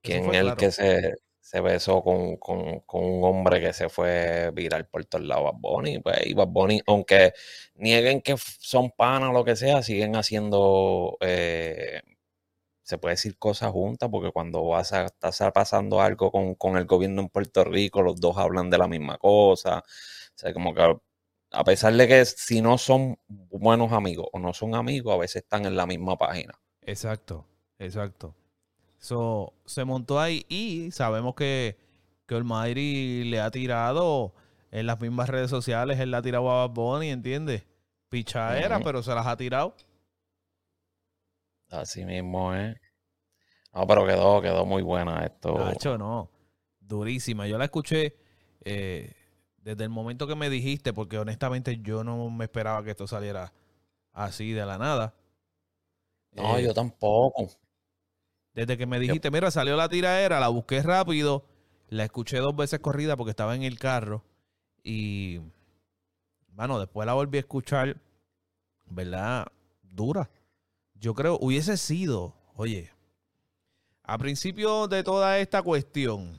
¿Quién 0.00 0.32
es 0.32 0.40
el 0.40 0.56
que 0.56 0.70
se, 0.70 1.14
se 1.42 1.60
besó 1.60 2.02
con, 2.02 2.36
con, 2.36 2.82
un 2.92 3.24
hombre 3.24 3.60
que 3.60 3.72
se 3.72 3.88
fue 3.88 4.50
viral 4.54 4.86
por 4.86 5.04
todos 5.04 5.26
lados, 5.26 5.44
Bad 5.52 5.60
Bunny. 5.60 5.98
Pues, 5.98 6.24
y 6.26 6.34
Bad 6.34 6.48
Bunny, 6.48 6.80
aunque 6.86 7.34
nieguen 7.74 8.22
que 8.22 8.36
son 8.38 8.90
panas 8.92 9.30
o 9.30 9.32
lo 9.32 9.44
que 9.44 9.56
sea, 9.56 9.82
siguen 9.82 10.14
haciendo, 10.16 11.18
eh, 11.20 12.00
se 12.82 12.96
puede 12.98 13.14
decir 13.14 13.36
cosas 13.38 13.72
juntas, 13.72 14.08
porque 14.10 14.30
cuando 14.30 14.64
vas 14.66 14.92
a 14.92 15.06
estar 15.22 15.52
pasando 15.52 16.00
algo 16.00 16.30
con, 16.56 16.76
el 16.76 16.86
gobierno 16.86 17.22
en 17.22 17.28
Puerto 17.28 17.64
Rico, 17.64 18.02
los 18.02 18.20
dos 18.20 18.38
hablan 18.38 18.70
de 18.70 18.78
la 18.78 18.86
misma 18.88 19.18
cosa. 19.18 19.80
O 19.80 20.38
sea, 20.38 20.52
como 20.54 20.74
que 20.74 20.96
a 21.50 21.64
pesar 21.64 21.92
de 21.94 22.08
que 22.08 22.24
si 22.24 22.62
no 22.62 22.78
son 22.78 23.18
buenos 23.28 23.92
amigos 23.92 24.28
o 24.32 24.38
no 24.38 24.54
son 24.54 24.74
amigos, 24.76 25.14
a 25.14 25.18
veces 25.18 25.42
están 25.42 25.66
en 25.66 25.76
la 25.76 25.86
misma 25.86 26.16
página. 26.16 26.58
Exacto, 26.82 27.46
exacto. 27.78 28.36
So, 29.02 29.52
se 29.66 29.84
montó 29.84 30.20
ahí 30.20 30.46
y 30.48 30.92
sabemos 30.92 31.34
que, 31.34 31.76
que 32.24 32.40
le 32.40 33.40
ha 33.40 33.50
tirado 33.50 34.32
en 34.70 34.86
las 34.86 35.00
mismas 35.00 35.28
redes 35.28 35.50
sociales, 35.50 35.98
él 35.98 36.12
le 36.12 36.18
ha 36.18 36.22
tirado 36.22 36.48
a 36.48 36.68
Bad 36.68 36.74
Bunny, 36.74 37.08
¿entiendes? 37.08 37.66
Pichadera, 38.08 38.78
pero 38.78 39.02
se 39.02 39.12
las 39.12 39.26
ha 39.26 39.36
tirado. 39.36 39.74
Así 41.68 42.04
mismo, 42.04 42.54
¿eh? 42.54 42.80
No, 43.74 43.88
pero 43.88 44.06
quedó, 44.06 44.40
quedó 44.40 44.64
muy 44.64 44.82
buena 44.82 45.24
esto. 45.24 45.58
Nacho, 45.58 45.98
no. 45.98 46.30
Durísima. 46.78 47.48
Yo 47.48 47.58
la 47.58 47.64
escuché 47.64 48.14
eh, 48.64 49.16
desde 49.56 49.82
el 49.82 49.90
momento 49.90 50.28
que 50.28 50.36
me 50.36 50.48
dijiste, 50.48 50.92
porque 50.92 51.18
honestamente 51.18 51.80
yo 51.82 52.04
no 52.04 52.30
me 52.30 52.44
esperaba 52.44 52.84
que 52.84 52.90
esto 52.90 53.08
saliera 53.08 53.52
así 54.12 54.52
de 54.52 54.64
la 54.64 54.78
nada. 54.78 55.16
No, 56.30 56.60
yo 56.60 56.72
tampoco. 56.72 57.48
Desde 58.54 58.76
que 58.76 58.86
me 58.86 58.98
dijiste, 58.98 59.30
mira, 59.30 59.50
salió 59.50 59.76
la 59.76 59.88
tiraera, 59.88 60.38
la 60.38 60.48
busqué 60.48 60.82
rápido, 60.82 61.44
la 61.88 62.04
escuché 62.04 62.38
dos 62.38 62.54
veces 62.54 62.80
corrida 62.80 63.16
porque 63.16 63.30
estaba 63.30 63.54
en 63.54 63.62
el 63.62 63.78
carro 63.78 64.22
y, 64.82 65.40
bueno, 66.48 66.78
después 66.78 67.06
la 67.06 67.14
volví 67.14 67.38
a 67.38 67.40
escuchar, 67.40 67.96
¿verdad? 68.86 69.46
Dura. 69.82 70.30
Yo 70.94 71.14
creo, 71.14 71.38
hubiese 71.40 71.76
sido, 71.76 72.34
oye, 72.54 72.90
a 74.02 74.18
principio 74.18 74.86
de 74.88 75.02
toda 75.02 75.38
esta 75.38 75.62
cuestión 75.62 76.38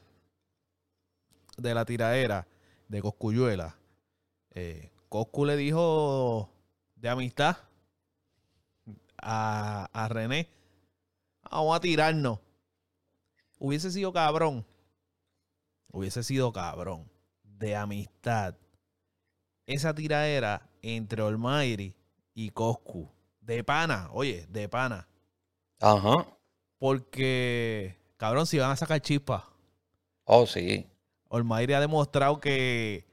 de 1.57 1.73
la 1.73 1.85
tiraera 1.85 2.47
de 2.87 3.01
Coscuyuela, 3.01 3.75
eh, 4.51 4.91
Coscu 5.09 5.45
le 5.45 5.57
dijo 5.57 6.49
de 6.95 7.09
amistad 7.09 7.57
a, 9.21 9.89
a 9.91 10.07
René, 10.09 10.49
vamos 11.53 11.75
a 11.75 11.79
tirarnos. 11.79 12.39
Hubiese 13.59 13.91
sido 13.91 14.11
cabrón. 14.11 14.65
Hubiese 15.91 16.23
sido 16.23 16.51
cabrón. 16.51 17.09
De 17.43 17.75
amistad. 17.75 18.55
Esa 19.65 19.93
tiraera 19.93 20.69
entre 20.81 21.21
Olmairi 21.21 21.95
y 22.33 22.49
Coscu. 22.49 23.09
De 23.39 23.63
pana, 23.63 24.09
oye, 24.11 24.45
de 24.49 24.67
pana. 24.67 25.07
Ajá. 25.79 26.27
Porque, 26.77 27.97
cabrón, 28.17 28.45
si 28.45 28.57
van 28.59 28.71
a 28.71 28.75
sacar 28.75 29.01
chispas. 29.01 29.43
Oh, 30.25 30.45
sí. 30.45 30.87
Olmairi 31.29 31.73
ha 31.73 31.79
demostrado 31.79 32.39
que, 32.39 33.05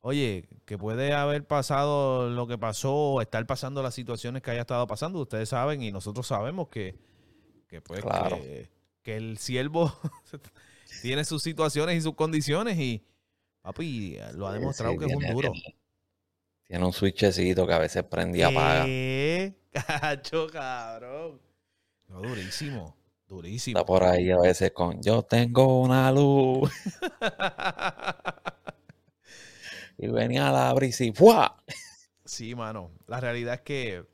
oye, 0.00 0.48
que 0.64 0.78
puede 0.78 1.12
haber 1.14 1.46
pasado 1.46 2.28
lo 2.30 2.46
que 2.46 2.58
pasó, 2.58 3.20
estar 3.20 3.46
pasando 3.46 3.82
las 3.82 3.94
situaciones 3.94 4.42
que 4.42 4.50
haya 4.50 4.62
estado 4.62 4.86
pasando. 4.86 5.20
Ustedes 5.20 5.48
saben 5.48 5.82
y 5.82 5.90
nosotros 5.92 6.26
sabemos 6.26 6.68
que, 6.68 6.98
que 7.72 7.80
pues, 7.80 8.04
que, 8.04 8.68
que 9.02 9.16
el 9.16 9.38
siervo 9.38 9.98
tiene 11.00 11.24
sus 11.24 11.42
situaciones 11.42 11.96
y 11.96 12.02
sus 12.02 12.14
condiciones 12.14 12.78
y, 12.78 13.02
papi, 13.62 14.18
lo 14.34 14.46
ha 14.46 14.52
demostrado 14.52 14.98
que 14.98 15.06
es 15.06 15.14
un 15.14 15.26
duro. 15.26 15.52
Tiene, 16.66 16.84
un 16.84 16.92
switchecito 16.92 17.66
que 17.66 17.72
a 17.72 17.78
veces 17.78 18.04
prende 18.04 18.40
y 18.40 18.42
apaga. 18.42 18.84
¿Qué? 18.84 19.54
Cacho, 19.72 20.48
cabrón. 20.48 21.40
No, 22.08 22.20
durísimo. 22.20 22.94
Durísimo. 23.26 23.78
Está 23.78 23.86
por 23.86 24.04
ahí 24.04 24.30
a 24.30 24.38
veces 24.38 24.72
con 24.72 25.02
yo 25.02 25.22
tengo 25.22 25.80
una 25.80 26.12
luz. 26.12 26.70
y 29.96 30.08
venía 30.08 30.50
a 30.50 30.52
la 30.52 30.72
brisa 30.74 31.04
y 31.04 31.12
¡fua! 31.12 31.56
Sí, 32.26 32.54
mano. 32.54 32.90
La 33.06 33.18
realidad 33.18 33.54
es 33.54 33.60
que, 33.62 34.04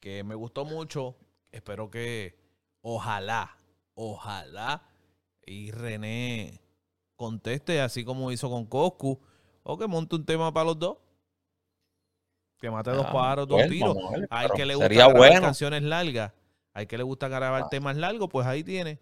que 0.00 0.24
me 0.24 0.34
gustó 0.34 0.64
mucho. 0.64 1.18
Espero 1.56 1.90
que 1.90 2.38
ojalá, 2.82 3.56
ojalá 3.94 4.82
y 5.46 5.70
René 5.70 6.60
conteste 7.14 7.80
así 7.80 8.04
como 8.04 8.30
hizo 8.30 8.50
con 8.50 8.66
Coscu 8.66 9.18
o 9.62 9.78
que 9.78 9.86
monte 9.86 10.16
un 10.16 10.26
tema 10.26 10.52
para 10.52 10.66
los 10.66 10.78
dos. 10.78 10.98
Que 12.58 12.70
mate 12.70 12.90
dos 12.90 13.06
ah, 13.08 13.12
pájaros, 13.12 13.48
dos 13.48 13.66
tiros. 13.68 13.96
Hay 14.28 14.48
que 14.54 14.66
le 14.66 14.74
gusta 14.74 14.88
grabar 14.88 15.40
canciones 15.40 15.82
largas. 15.82 16.32
Hay 16.74 16.86
que 16.86 16.98
le 16.98 17.04
gusta 17.04 17.28
grabar 17.28 17.62
ah. 17.64 17.68
temas 17.70 17.96
largos, 17.96 18.28
pues 18.30 18.46
ahí 18.46 18.62
tiene. 18.62 19.00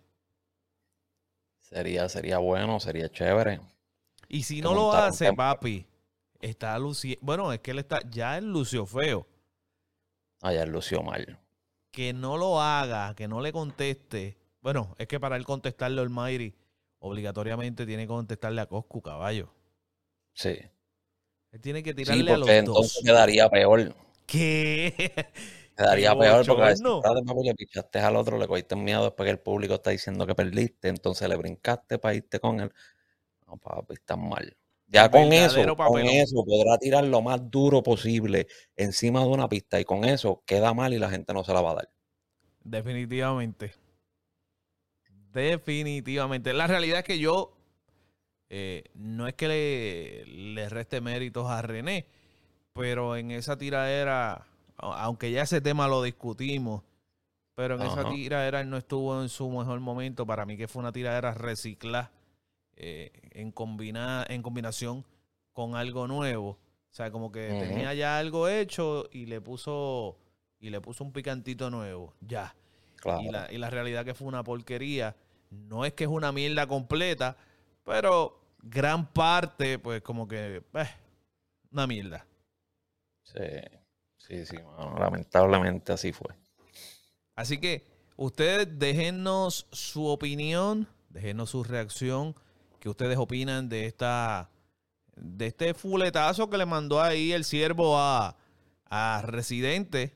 Sería, 1.60 2.08
sería 2.08 2.38
bueno, 2.38 2.78
sería 2.78 3.10
chévere. 3.10 3.60
Y 4.28 4.44
si 4.44 4.60
no 4.60 4.74
lo 4.74 4.92
hace, 4.92 5.32
papi, 5.32 5.88
está 6.40 6.78
luciendo. 6.78 7.20
Bueno, 7.20 7.52
es 7.52 7.58
que 7.58 7.72
él 7.72 7.80
está. 7.80 8.00
Ya 8.08 8.38
él 8.38 8.44
lució 8.52 8.86
feo. 8.86 9.26
Ah, 10.40 10.52
ya 10.52 10.62
él 10.62 10.70
lució 10.70 11.02
mal. 11.02 11.40
Que 11.94 12.12
no 12.12 12.36
lo 12.36 12.60
haga, 12.60 13.14
que 13.14 13.28
no 13.28 13.40
le 13.40 13.52
conteste. 13.52 14.36
Bueno, 14.60 14.96
es 14.98 15.06
que 15.06 15.20
para 15.20 15.36
él 15.36 15.44
contestarle 15.44 16.00
al 16.00 16.10
Mayri, 16.10 16.52
obligatoriamente 16.98 17.86
tiene 17.86 18.02
que 18.02 18.08
contestarle 18.08 18.60
a 18.60 18.66
Coscu, 18.66 19.00
caballo. 19.00 19.48
Sí. 20.32 20.58
Él 21.52 21.60
tiene 21.60 21.84
que 21.84 21.94
tirarle 21.94 22.32
a 22.32 22.36
los 22.36 22.48
entonces 22.48 23.00
quedaría 23.04 23.48
peor. 23.48 23.94
¿Qué? 24.26 25.12
Quedaría 25.76 26.14
peor 26.18 26.44
porque 26.44 26.62
a 26.62 26.66
veces 26.66 26.82
le 27.44 27.54
pichaste 27.54 28.00
al 28.00 28.16
otro, 28.16 28.38
le 28.38 28.48
cogiste 28.48 28.74
miedo 28.74 29.04
después 29.04 29.24
que 29.28 29.30
el 29.30 29.38
público 29.38 29.74
está 29.74 29.90
diciendo 29.90 30.26
que 30.26 30.34
perdiste, 30.34 30.88
entonces 30.88 31.28
le 31.28 31.36
brincaste 31.36 32.00
para 32.00 32.14
irte 32.16 32.40
con 32.40 32.58
él. 32.58 32.72
No, 33.46 33.56
papi, 33.56 33.94
está 33.94 34.16
mal. 34.16 34.56
Ya 34.86 35.10
con 35.10 35.32
eso, 35.32 35.74
con 35.76 36.02
eso 36.02 36.44
podrá 36.44 36.78
tirar 36.78 37.04
lo 37.04 37.22
más 37.22 37.50
duro 37.50 37.82
posible 37.82 38.46
encima 38.76 39.20
de 39.20 39.26
una 39.26 39.48
pista 39.48 39.80
y 39.80 39.84
con 39.84 40.04
eso 40.04 40.42
queda 40.46 40.72
mal 40.74 40.92
y 40.92 40.98
la 40.98 41.10
gente 41.10 41.32
no 41.32 41.42
se 41.42 41.52
la 41.52 41.62
va 41.62 41.72
a 41.72 41.74
dar. 41.74 41.90
Definitivamente. 42.62 43.72
Definitivamente. 45.32 46.52
La 46.52 46.66
realidad 46.66 47.00
es 47.00 47.04
que 47.04 47.18
yo 47.18 47.56
eh, 48.48 48.84
no 48.94 49.26
es 49.26 49.34
que 49.34 49.48
le, 49.48 50.26
le, 50.26 50.68
reste 50.68 51.00
méritos 51.00 51.50
a 51.50 51.60
René, 51.62 52.06
pero 52.72 53.16
en 53.16 53.32
esa 53.32 53.58
tiradera, 53.58 54.46
aunque 54.76 55.32
ya 55.32 55.42
ese 55.42 55.60
tema 55.60 55.88
lo 55.88 56.02
discutimos, 56.02 56.82
pero 57.56 57.76
en 57.76 57.82
esa 57.82 58.08
tiradera 58.08 58.60
él 58.60 58.70
no 58.70 58.76
estuvo 58.76 59.20
en 59.20 59.28
su 59.28 59.48
mejor 59.50 59.80
momento. 59.80 60.26
Para 60.26 60.46
mí 60.46 60.56
que 60.56 60.68
fue 60.68 60.80
una 60.80 60.92
tiradera 60.92 61.34
reciclada 61.34 62.12
eh, 62.76 63.12
en, 63.30 63.52
combina, 63.52 64.24
en 64.28 64.42
combinación 64.42 65.04
con 65.52 65.76
algo 65.76 66.06
nuevo. 66.06 66.50
O 66.50 66.96
sea, 66.96 67.10
como 67.10 67.32
que 67.32 67.48
tenía 67.48 67.92
ya 67.94 68.18
algo 68.18 68.48
hecho 68.48 69.08
y 69.12 69.26
le 69.26 69.40
puso 69.40 70.16
y 70.60 70.70
le 70.70 70.80
puso 70.80 71.04
un 71.04 71.12
picantito 71.12 71.70
nuevo. 71.70 72.14
Ya. 72.20 72.54
Y, 73.20 73.30
la, 73.30 73.52
y 73.52 73.58
la 73.58 73.68
realidad 73.68 74.04
que 74.04 74.14
fue 74.14 74.26
una 74.28 74.42
porquería. 74.42 75.14
No 75.50 75.84
es 75.84 75.92
que 75.92 76.04
es 76.04 76.10
una 76.10 76.32
mierda 76.32 76.66
completa, 76.66 77.36
pero 77.84 78.40
gran 78.62 79.06
parte, 79.06 79.78
pues 79.78 80.02
como 80.02 80.26
que, 80.26 80.62
eh, 80.72 80.86
una 81.70 81.86
mierda. 81.86 82.26
Sí, 83.22 83.40
sí, 84.16 84.46
sí, 84.46 84.56
lamentablemente 84.98 85.92
así 85.92 86.12
fue. 86.12 86.34
Así 87.34 87.58
que 87.58 87.86
ustedes 88.16 88.78
déjennos 88.78 89.66
su 89.70 90.06
opinión, 90.06 90.88
déjenos 91.10 91.50
su 91.50 91.62
reacción 91.62 92.34
¿Qué 92.84 92.90
ustedes 92.90 93.16
opinan 93.16 93.70
de 93.70 93.86
esta 93.86 94.50
de 95.16 95.46
este 95.46 95.72
fuletazo 95.72 96.50
que 96.50 96.58
le 96.58 96.66
mandó 96.66 97.00
ahí 97.00 97.32
el 97.32 97.46
siervo 97.46 97.98
a, 97.98 98.36
a 98.84 99.22
Residente 99.24 100.12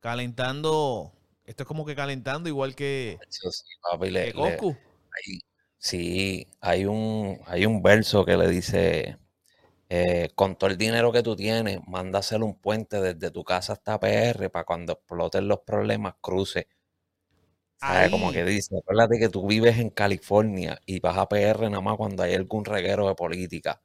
calentando 0.00 1.12
esto 1.44 1.64
es 1.64 1.66
como 1.66 1.84
que 1.84 1.94
calentando 1.94 2.48
igual 2.48 2.74
que, 2.74 3.18
sí, 5.22 5.40
sí, 5.76 6.46
hay 6.62 6.86
un 6.86 7.38
hay 7.44 7.66
un 7.66 7.82
verso 7.82 8.24
que 8.24 8.38
le 8.38 8.48
dice 8.48 9.18
eh, 9.90 10.30
con 10.34 10.56
todo 10.56 10.70
el 10.70 10.78
dinero 10.78 11.12
que 11.12 11.22
tú 11.22 11.36
tienes, 11.36 11.80
manda 11.86 12.20
hacer 12.20 12.42
un 12.42 12.58
puente 12.58 12.98
desde 13.02 13.30
tu 13.30 13.44
casa 13.44 13.74
hasta 13.74 14.00
PR 14.00 14.48
para 14.48 14.64
cuando 14.64 14.94
exploten 14.94 15.48
los 15.48 15.60
problemas 15.66 16.14
cruce 16.22 16.66
como 18.10 18.32
que 18.32 18.44
dice, 18.44 18.76
acuérdate 18.78 19.18
que 19.18 19.28
tú 19.28 19.46
vives 19.46 19.78
en 19.78 19.90
California 19.90 20.80
y 20.86 21.00
vas 21.00 21.16
a 21.16 21.28
PR 21.28 21.70
nada 21.70 21.80
más 21.80 21.96
cuando 21.96 22.22
hay 22.22 22.34
algún 22.34 22.64
reguero 22.64 23.08
de 23.08 23.14
política. 23.14 23.80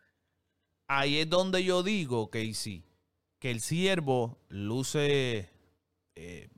Ahí 0.88 1.20
es 1.20 1.30
donde 1.30 1.64
yo 1.64 1.82
digo, 1.82 2.30
Casey, 2.30 2.84
que 3.40 3.52
el 3.52 3.62
siervo 3.62 4.38
luce 4.50 5.50
eh, 6.16 6.50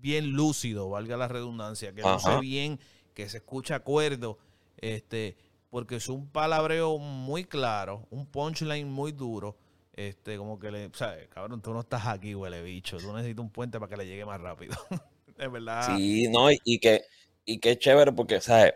bien 0.00 0.32
lúcido, 0.32 0.88
valga 0.90 1.16
la 1.16 1.28
redundancia, 1.28 1.92
que 1.94 2.02
luce 2.02 2.40
bien, 2.40 2.80
que 3.14 3.28
se 3.28 3.38
escucha 3.38 3.76
acuerdo, 3.76 4.38
este, 4.76 5.36
porque 5.70 5.96
es 5.96 6.08
un 6.08 6.28
palabreo 6.28 6.98
muy 6.98 7.44
claro, 7.44 8.06
un 8.10 8.26
punchline 8.26 8.90
muy 8.90 9.12
duro. 9.12 9.56
Este, 9.92 10.36
como 10.36 10.58
que 10.58 10.70
le, 10.70 10.90
¿sabes? 10.92 11.26
Cabrón, 11.28 11.62
tú 11.62 11.72
no 11.72 11.80
estás 11.80 12.06
aquí, 12.06 12.34
huele 12.34 12.62
bicho. 12.62 12.98
Tú 12.98 13.14
necesitas 13.14 13.42
un 13.42 13.50
puente 13.50 13.80
para 13.80 13.88
que 13.88 13.96
le 13.96 14.06
llegue 14.06 14.26
más 14.26 14.38
rápido. 14.38 14.76
es 15.38 15.52
verdad. 15.52 15.96
Sí, 15.96 16.28
no, 16.28 16.50
y, 16.50 16.78
que, 16.78 17.02
y 17.44 17.58
que 17.58 17.78
chévere 17.78 18.12
porque, 18.12 18.40
¿sabes? 18.40 18.74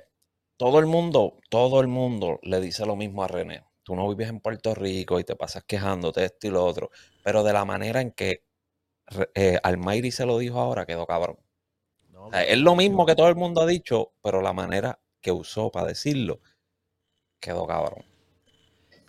Todo 0.57 0.79
el 0.79 0.87
mundo, 0.87 1.39
todo 1.49 1.81
el 1.81 1.89
mundo 1.89 2.39
le 2.43 2.61
dice 2.61 2.85
lo 2.85 2.97
mismo 2.97 3.25
a 3.25 3.29
René. 3.29 3.65
Tú 3.83 3.97
no 3.97 4.09
vives 4.09 4.29
en 4.29 4.41
Puerto 4.41 4.75
Rico 4.75 5.19
y 5.19 5.25
te 5.25 5.37
pasas 5.37 5.65
quejándote 5.65 6.21
de 6.21 6.27
esto 6.27 6.47
y 6.47 6.51
lo 6.51 6.65
otro. 6.65 6.91
Pero 7.25 7.43
de 7.43 7.53
la 7.53 7.65
manera 7.65 8.01
en 8.01 8.13
que 8.13 8.45
eh, 9.35 9.59
Almayri 9.63 10.11
se 10.11 10.27
lo 10.27 10.39
dijo 10.39 10.61
ahora, 10.61 10.87
quedó 10.87 11.07
cabrón. 11.07 11.39
es 12.33 12.59
lo 12.59 12.77
mismo 12.77 13.07
que 13.07 13.17
todo 13.17 13.29
el 13.29 13.37
mundo 13.37 13.63
ha 13.63 13.67
dicho, 13.67 14.13
pero 14.23 14.43
la 14.43 14.53
manera 14.53 15.01
que 15.21 15.33
usó 15.33 15.71
para 15.71 15.89
decirlo, 15.89 16.41
quedó 17.41 17.67
cabrón. 17.67 18.05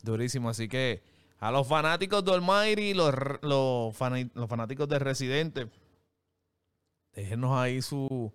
Durísimo, 0.03 0.49
así 0.49 0.67
que 0.67 1.03
a 1.39 1.51
los 1.51 1.67
fanáticos 1.67 2.23
de 2.23 2.33
Almayri, 2.33 2.93
los, 2.93 3.13
los, 3.41 3.95
los 4.33 4.49
fanáticos 4.49 4.87
de 4.87 4.99
Residente, 4.99 5.67
déjenos 7.13 7.57
ahí 7.57 7.81
su, 7.81 8.31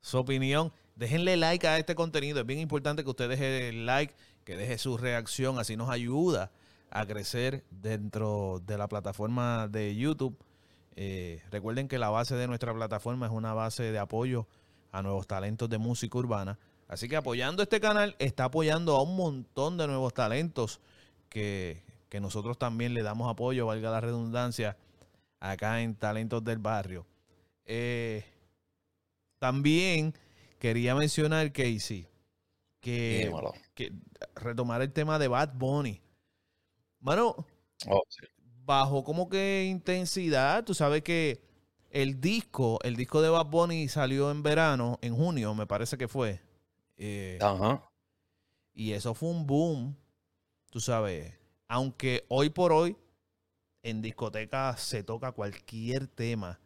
su 0.00 0.18
opinión. 0.18 0.72
Déjenle 0.94 1.36
like 1.36 1.66
a 1.66 1.78
este 1.78 1.94
contenido. 1.94 2.40
Es 2.40 2.46
bien 2.46 2.60
importante 2.60 3.04
que 3.04 3.10
usted 3.10 3.28
deje 3.28 3.68
el 3.68 3.86
like, 3.86 4.14
que 4.44 4.56
deje 4.56 4.78
su 4.78 4.96
reacción. 4.96 5.58
Así 5.58 5.76
nos 5.76 5.90
ayuda 5.90 6.50
a 6.90 7.06
crecer 7.06 7.64
dentro 7.70 8.62
de 8.64 8.78
la 8.78 8.88
plataforma 8.88 9.68
de 9.68 9.94
YouTube. 9.94 10.36
Eh, 10.94 11.42
recuerden 11.50 11.88
que 11.88 11.98
la 11.98 12.08
base 12.08 12.34
de 12.36 12.46
nuestra 12.46 12.72
plataforma 12.72 13.26
es 13.26 13.32
una 13.32 13.52
base 13.52 13.82
de 13.84 13.98
apoyo 13.98 14.46
a 14.92 15.02
nuevos 15.02 15.26
talentos 15.26 15.68
de 15.68 15.78
música 15.78 16.16
urbana. 16.16 16.58
Así 16.88 17.08
que 17.08 17.16
apoyando 17.16 17.62
este 17.62 17.80
canal 17.80 18.16
está 18.18 18.44
apoyando 18.44 18.96
a 18.96 19.02
un 19.02 19.16
montón 19.16 19.76
de 19.76 19.86
nuevos 19.86 20.14
talentos 20.14 20.80
que, 21.28 21.82
que 22.08 22.20
nosotros 22.20 22.58
también 22.58 22.94
le 22.94 23.02
damos 23.02 23.30
apoyo, 23.30 23.66
valga 23.66 23.90
la 23.90 24.00
redundancia, 24.00 24.76
acá 25.40 25.82
en 25.82 25.96
Talentos 25.96 26.42
del 26.44 26.58
Barrio. 26.58 27.06
Eh, 27.66 28.24
también 29.38 30.14
quería 30.58 30.94
mencionar, 30.94 31.52
Casey, 31.52 32.08
que, 32.80 33.30
que 33.74 33.92
retomar 34.36 34.80
el 34.82 34.92
tema 34.92 35.18
de 35.18 35.28
Bad 35.28 35.54
Bunny. 35.54 36.00
Mano, 37.00 37.46
oh, 37.88 38.02
bajo 38.64 39.04
como 39.04 39.28
que 39.28 39.64
intensidad, 39.64 40.64
tú 40.64 40.74
sabes 40.74 41.02
que 41.02 41.44
el 41.90 42.20
disco, 42.20 42.78
el 42.82 42.96
disco 42.96 43.20
de 43.20 43.28
Bad 43.28 43.46
Bunny 43.46 43.88
salió 43.88 44.30
en 44.30 44.42
verano, 44.42 44.98
en 45.02 45.14
junio, 45.14 45.54
me 45.54 45.66
parece 45.66 45.98
que 45.98 46.08
fue. 46.08 46.40
Eh, 46.96 47.38
Ajá. 47.40 47.82
Y 48.72 48.92
eso 48.92 49.14
fue 49.14 49.30
un 49.30 49.46
boom, 49.46 49.96
tú 50.70 50.80
sabes. 50.80 51.34
Aunque 51.68 52.24
hoy 52.28 52.50
por 52.50 52.72
hoy 52.72 52.96
en 53.82 54.02
discotecas 54.02 54.80
se 54.80 55.02
toca 55.02 55.32
cualquier 55.32 56.06
tema 56.06 56.60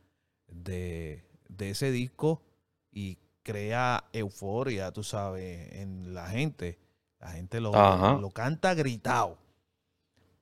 de, 0.51 1.25
ese 1.59 1.91
disco 1.91 2.43
y 2.91 3.19
crea 3.43 4.05
euforia, 4.13 4.93
tú 4.93 5.03
sabes, 5.03 5.73
en 5.75 6.15
la 6.15 6.29
gente. 6.29 6.79
La 7.19 7.33
gente 7.33 7.61
lo, 7.61 7.73
lo 7.73 8.31
canta 8.31 8.75
gritado. 8.75 9.39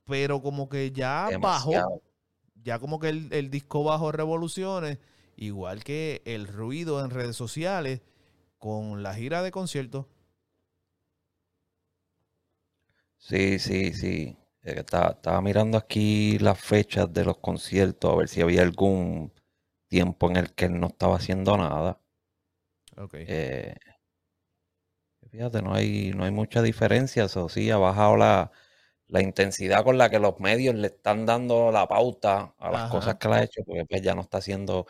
Pero 0.05 0.41
como 0.41 0.69
que 0.69 0.91
ya 0.91 1.29
bajó, 1.39 2.01
ya 2.63 2.79
como 2.79 2.99
que 2.99 3.09
el, 3.09 3.33
el 3.33 3.49
disco 3.51 3.83
bajó 3.83 4.11
revoluciones, 4.11 4.97
igual 5.35 5.83
que 5.83 6.21
el 6.25 6.47
ruido 6.47 7.03
en 7.03 7.11
redes 7.11 7.35
sociales 7.35 8.01
con 8.57 9.03
la 9.03 9.13
gira 9.13 9.41
de 9.41 9.51
conciertos. 9.51 10.05
Sí, 13.17 13.59
sí, 13.59 13.93
sí. 13.93 14.37
Estaba, 14.61 15.41
mirando 15.41 15.77
aquí 15.77 16.37
las 16.39 16.59
fechas 16.59 17.11
de 17.13 17.25
los 17.25 17.37
conciertos 17.37 18.11
a 18.11 18.15
ver 18.15 18.27
si 18.27 18.41
había 18.41 18.61
algún 18.61 19.31
tiempo 19.89 20.29
en 20.29 20.37
el 20.37 20.53
que 20.53 20.65
él 20.65 20.79
no 20.79 20.87
estaba 20.87 21.17
haciendo 21.17 21.57
nada. 21.57 21.99
Ok. 22.95 23.15
Eh, 23.15 23.75
fíjate, 25.29 25.61
no 25.61 25.73
hay, 25.73 26.11
no 26.15 26.23
hay 26.23 26.31
mucha 26.31 26.61
diferencia. 26.61 27.25
Eso 27.25 27.49
sí, 27.49 27.69
ha 27.71 27.77
bajado 27.77 28.15
la, 28.15 28.51
intensidad 29.07 29.83
con 29.83 29.97
la 29.97 30.09
que 30.09 30.19
los 30.19 30.39
medios 30.39 30.75
le 30.75 30.87
están 30.87 31.25
dando 31.25 31.71
la 31.71 31.87
pauta 31.87 32.53
a 32.57 32.71
las 32.71 32.91
cosas 32.91 33.15
que 33.15 33.27
le 33.27 33.35
ha 33.35 33.43
hecho, 33.43 33.63
porque 33.65 33.85
pues 33.85 34.01
ya 34.01 34.15
no 34.15 34.21
está 34.21 34.37
haciendo, 34.37 34.85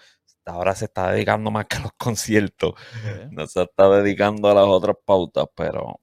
ahora 0.46 0.76
se 0.76 0.86
está 0.86 1.12
dedicando 1.12 1.50
más 1.50 1.66
que 1.66 1.78
a 1.78 1.82
los 1.82 1.94
conciertos. 1.98 2.74
No 3.32 3.48
se 3.48 3.64
está 3.64 3.90
dedicando 3.90 4.50
a 4.50 4.54
las 4.54 4.66
otras 4.66 4.98
pautas, 5.04 5.48
pero. 5.56 6.00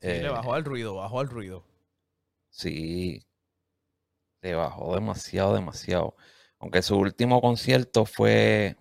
Sí, 0.00 0.08
le 0.08 0.28
bajó 0.28 0.54
al 0.54 0.64
ruido, 0.64 0.94
bajó 0.94 1.20
al 1.20 1.28
ruido. 1.28 1.64
Sí, 2.50 3.26
le 4.40 4.54
bajó 4.54 4.94
demasiado, 4.94 5.54
demasiado. 5.54 6.14
Aunque 6.58 6.82
su 6.82 6.96
último 6.96 7.40
concierto 7.40 8.04
fue, 8.04 8.76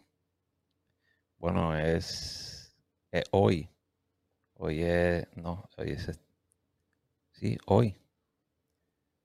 bueno, 1.38 1.78
es, 1.78 2.76
hoy. 3.32 3.70
Hoy 4.56 4.84
es, 4.84 5.28
no, 5.36 5.70
hoy 5.78 5.92
es, 5.92 6.20
sí, 7.32 7.58
hoy. 7.66 7.96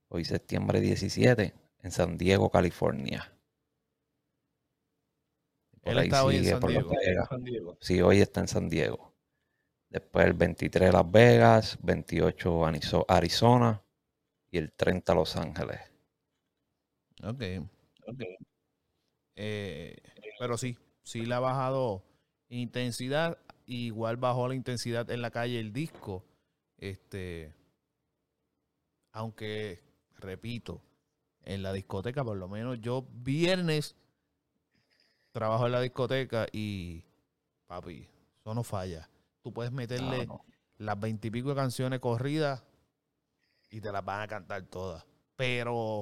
Hoy 0.08 0.24
septiembre 0.24 0.80
17 0.80 1.54
en 1.82 1.90
San 1.92 2.18
Diego, 2.18 2.50
California. 2.50 3.32
Él 5.82 5.98
está 5.98 6.24
hoy 6.24 6.36
en 6.36 6.44
San 6.46 7.44
Diego. 7.44 7.78
Sí, 7.80 8.02
hoy 8.02 8.20
está 8.20 8.40
en 8.40 8.48
San 8.48 8.68
Diego. 8.68 9.14
Después 9.88 10.26
el 10.26 10.34
23 10.34 10.92
Las 10.92 11.10
Vegas, 11.10 11.78
28 11.82 12.66
Arizona, 13.08 13.82
y 14.50 14.58
el 14.58 14.72
30 14.72 15.14
Los 15.14 15.36
Ángeles. 15.36 15.80
Ok. 17.22 17.42
Okay. 18.12 18.36
Eh, 19.36 19.96
pero 20.38 20.58
sí, 20.58 20.76
sí 21.02 21.24
le 21.24 21.34
ha 21.34 21.40
bajado 21.40 22.04
intensidad. 22.48 23.38
Igual 23.66 24.16
bajó 24.16 24.48
la 24.48 24.54
intensidad 24.54 25.10
en 25.10 25.22
la 25.22 25.30
calle 25.30 25.60
el 25.60 25.72
disco. 25.72 26.24
Este. 26.76 27.54
Aunque, 29.12 29.82
repito, 30.18 30.82
en 31.42 31.62
la 31.62 31.72
discoteca, 31.72 32.24
por 32.24 32.36
lo 32.36 32.48
menos 32.48 32.80
yo 32.80 33.06
viernes 33.10 33.96
trabajo 35.32 35.66
en 35.66 35.72
la 35.72 35.80
discoteca 35.80 36.46
y, 36.52 37.04
papi, 37.66 38.08
eso 38.38 38.54
no 38.54 38.62
falla. 38.62 39.08
Tú 39.42 39.52
puedes 39.52 39.72
meterle 39.72 40.28
las 40.78 40.98
veintipico 40.98 41.54
canciones 41.54 42.00
corridas 42.00 42.62
y 43.70 43.80
te 43.80 43.90
las 43.90 44.04
van 44.04 44.22
a 44.22 44.28
cantar 44.28 44.62
todas. 44.64 45.04
Pero 45.36 46.00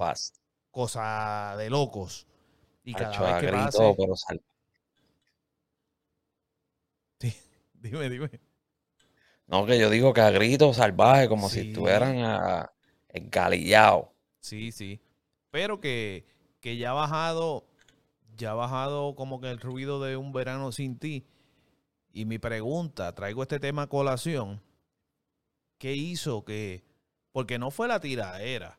cosa 0.71 1.55
de 1.57 1.71
locos. 1.71 2.27
Y 2.85 2.95
cada 2.95 3.41
vez 3.41 3.45
que 3.45 3.53
pase, 3.53 3.95
Sí, 7.21 7.35
dime, 7.75 8.09
dime. 8.09 8.31
No, 9.47 9.67
que 9.67 9.79
yo 9.79 9.91
digo 9.91 10.13
que 10.13 10.21
a 10.21 10.31
grito 10.31 10.73
salvaje, 10.73 11.29
como 11.29 11.49
si 11.49 11.71
estuvieran 11.71 12.19
a, 12.19 12.71
engalillados. 13.09 14.09
Sí, 14.41 14.73
sí. 14.73 15.01
Pero 15.51 15.81
que, 15.81 16.27
que 16.61 16.77
ya 16.77 16.91
ha 16.91 16.95
bajado, 16.95 17.67
ya 18.37 18.53
ha 18.53 18.55
bajado 18.55 19.15
como 19.17 19.41
que 19.41 19.51
el 19.51 19.59
ruido 19.59 20.03
de 20.03 20.17
un 20.17 20.33
verano 20.33 20.71
sin 20.73 20.99
ti. 20.99 21.27
Y 22.13 22.25
mi 22.25 22.39
pregunta, 22.39 23.15
traigo 23.15 23.43
este 23.43 23.59
tema 23.59 23.83
a 23.83 23.87
colación. 23.89 24.63
¿Qué 25.79 25.95
hizo 25.95 26.45
que 26.45 26.89
porque 27.39 27.57
no 27.59 27.71
fue 27.71 27.87
la 27.87 28.01
tiradera. 28.01 28.79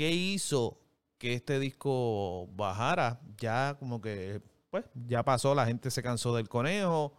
¿Qué 0.00 0.12
hizo 0.12 0.78
que 1.18 1.34
este 1.34 1.58
disco 1.58 2.46
bajara? 2.54 3.20
Ya 3.36 3.76
como 3.78 4.00
que, 4.00 4.40
pues, 4.70 4.86
ya 5.06 5.22
pasó, 5.22 5.54
la 5.54 5.66
gente 5.66 5.90
se 5.90 6.02
cansó 6.02 6.34
del 6.34 6.48
conejo. 6.48 7.12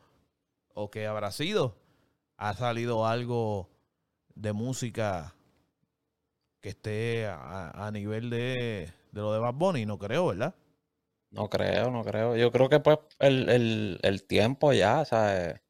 ¿O 0.74 0.90
qué 0.90 1.06
habrá 1.06 1.30
sido? 1.30 1.78
¿Ha 2.38 2.56
salido 2.56 3.06
algo 3.06 3.70
de 4.34 4.52
música 4.52 5.36
que 6.60 6.70
esté 6.70 7.28
a, 7.28 7.92
nivel 7.94 8.32
de, 8.32 8.92
de, 9.12 9.22
lo 9.22 9.32
de 9.32 9.38
Bad 9.38 9.54
Bunny? 9.54 9.86
No 9.86 10.00
creo, 10.00 10.26
¿verdad? 10.30 10.56
No 11.30 11.52
creo, 11.52 11.92
no 11.92 12.04
creo. 12.04 12.36
Yo 12.36 12.52
creo 12.52 12.68
que 12.68 12.80
pues 12.80 12.98
el, 13.20 13.48
el, 13.50 14.00
el 14.02 14.24
tiempo 14.24 14.74
ya, 14.74 15.06
¿sabes? 15.06 15.62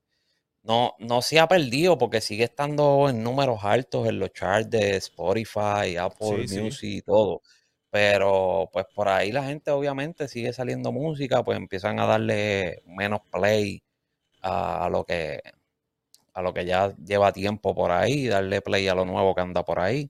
No, 0.63 0.95
no 0.99 1.21
se 1.21 1.39
ha 1.39 1.47
perdido 1.47 1.97
porque 1.97 2.21
sigue 2.21 2.43
estando 2.45 3.09
en 3.09 3.23
números 3.23 3.59
altos 3.63 4.07
en 4.07 4.19
los 4.19 4.31
charts 4.33 4.69
de 4.69 4.97
Spotify, 4.97 5.97
Apple 5.99 6.45
Music 6.47 6.83
y 6.83 7.01
todo. 7.01 7.41
Pero 7.89 8.69
pues 8.71 8.85
por 8.95 9.09
ahí 9.09 9.31
la 9.31 9.43
gente 9.43 9.71
obviamente 9.71 10.27
sigue 10.27 10.53
saliendo 10.53 10.91
música, 10.91 11.43
pues 11.43 11.57
empiezan 11.57 11.99
a 11.99 12.05
darle 12.05 12.83
menos 12.85 13.21
play 13.31 13.83
a, 14.41 14.89
lo 14.89 15.03
que 15.05 15.41
a 16.33 16.41
lo 16.41 16.53
que 16.53 16.65
ya 16.65 16.95
lleva 16.97 17.33
tiempo 17.33 17.75
por 17.75 17.91
ahí, 17.91 18.27
darle 18.27 18.61
play 18.61 18.87
a 18.87 18.95
lo 18.95 19.05
nuevo 19.05 19.35
que 19.35 19.41
anda 19.41 19.63
por 19.65 19.79
ahí. 19.79 20.09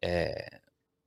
Eh, 0.00 0.34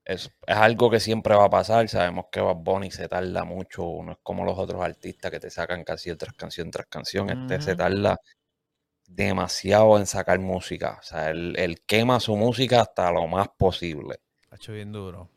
es, 0.07 0.31
algo 0.47 0.89
que 0.89 0.99
siempre 0.99 1.35
va 1.35 1.45
a 1.45 1.49
pasar. 1.49 1.87
Sabemos 1.89 2.27
que 2.31 2.41
Bad 2.41 2.55
Bunny 2.57 2.91
se 2.91 3.07
tarda 3.07 3.43
mucho, 3.45 3.83
no 4.03 4.13
es 4.13 4.17
como 4.23 4.45
los 4.45 4.57
otros 4.57 4.81
artistas 4.83 5.31
que 5.31 5.39
te 5.39 5.49
sacan 5.49 5.83
casi 5.83 6.15
tras 6.15 6.33
canción 6.33 6.71
tras 6.71 6.87
canción. 6.87 7.29
Este 7.29 7.61
se 7.61 7.75
tarda 7.75 8.17
demasiado 9.07 9.97
en 9.97 10.05
sacar 10.05 10.39
música. 10.39 10.97
O 10.99 11.03
sea, 11.03 11.31
él, 11.31 11.81
quema 11.87 12.19
su 12.19 12.35
música 12.35 12.81
hasta 12.81 13.11
lo 13.11 13.25
más 13.27 13.47
posible. 13.57 14.19
Ha 14.51 14.55
hecho 14.55 14.73
bien 14.73 14.91
duro. 14.91 15.29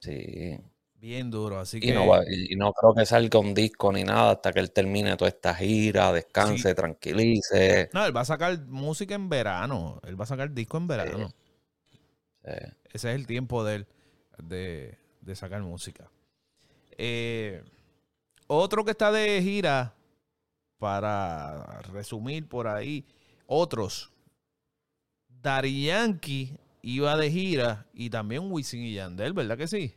Sí. 0.00 0.58
Bien 0.96 1.30
duro, 1.30 1.58
así 1.58 1.80
que... 1.80 1.88
Y 1.88 2.56
no, 2.56 2.72
creo 2.72 2.94
que 2.94 3.06
salga 3.06 3.38
un 3.40 3.54
disco 3.54 3.92
ni 3.92 4.04
nada 4.04 4.32
hasta 4.32 4.52
que 4.52 4.60
él 4.60 4.70
termine 4.70 5.16
toda 5.16 5.30
esta 5.30 5.54
gira, 5.54 6.12
descanse, 6.12 6.74
tranquilice. 6.74 7.90
No, 7.92 8.06
él 8.06 8.16
va 8.16 8.20
a 8.20 8.24
sacar 8.24 8.60
música 8.66 9.16
en 9.16 9.28
verano. 9.28 10.00
Él 10.06 10.20
va 10.20 10.24
a 10.24 10.28
sacar 10.28 10.52
disco 10.52 10.76
en 10.76 10.86
verano. 10.86 11.32
Ese 12.44 12.74
es 12.92 13.04
el 13.16 13.26
tiempo 13.26 13.64
de 13.64 13.76
él 13.76 13.86
de, 14.38 15.34
sacar 15.34 15.62
música. 15.62 16.10
Eh, 16.98 17.62
otro 18.46 18.84
que 18.84 18.90
está 18.92 19.10
de 19.10 19.40
gira 19.42 19.94
para 20.82 21.80
resumir 21.92 22.48
por 22.48 22.66
ahí, 22.66 23.06
otros. 23.46 24.12
Dari 25.28 25.84
Yankee 25.84 26.58
iba 26.82 27.16
de 27.16 27.30
gira 27.30 27.86
y 27.94 28.10
también 28.10 28.50
Wisin 28.50 28.82
y 28.82 28.94
Yandel, 28.94 29.32
¿verdad 29.32 29.56
que 29.56 29.68
sí? 29.68 29.96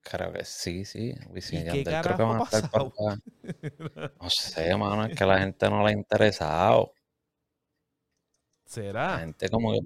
Creo 0.00 0.32
que 0.32 0.44
sí, 0.44 0.84
sí. 0.84 1.12
Wisin 1.30 1.62
y, 1.62 1.64
Yandel 1.64 2.02
creo 2.02 2.16
que 2.16 2.22
van 2.22 2.40
a 2.40 2.44
estar 2.44 2.70
por 2.70 2.92
No 4.22 4.30
sé, 4.30 4.76
mano, 4.76 5.06
es 5.06 5.16
que 5.16 5.24
a 5.24 5.26
la 5.26 5.40
gente 5.40 5.68
no 5.68 5.84
le 5.84 5.90
ha 5.90 5.92
interesado. 5.92 6.94
¿Será? 8.64 9.14
La 9.14 9.18
gente 9.18 9.48
como 9.48 9.72
que... 9.72 9.80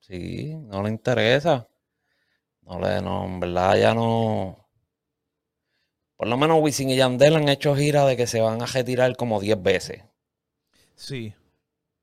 Sí, 0.00 0.56
no 0.56 0.82
le 0.82 0.88
interesa. 0.88 1.68
No 2.62 2.80
le, 2.80 3.00
no, 3.00 3.26
en 3.26 3.38
verdad 3.38 3.76
ya 3.76 3.94
no... 3.94 4.59
Por 6.20 6.28
lo 6.28 6.36
menos 6.36 6.58
Wisin 6.60 6.90
y 6.90 6.96
Yandel 6.96 7.36
han 7.36 7.48
hecho 7.48 7.74
gira 7.74 8.04
de 8.04 8.14
que 8.14 8.26
se 8.26 8.42
van 8.42 8.60
a 8.60 8.66
retirar 8.66 9.16
como 9.16 9.40
10 9.40 9.62
veces. 9.62 10.02
Sí. 10.94 11.34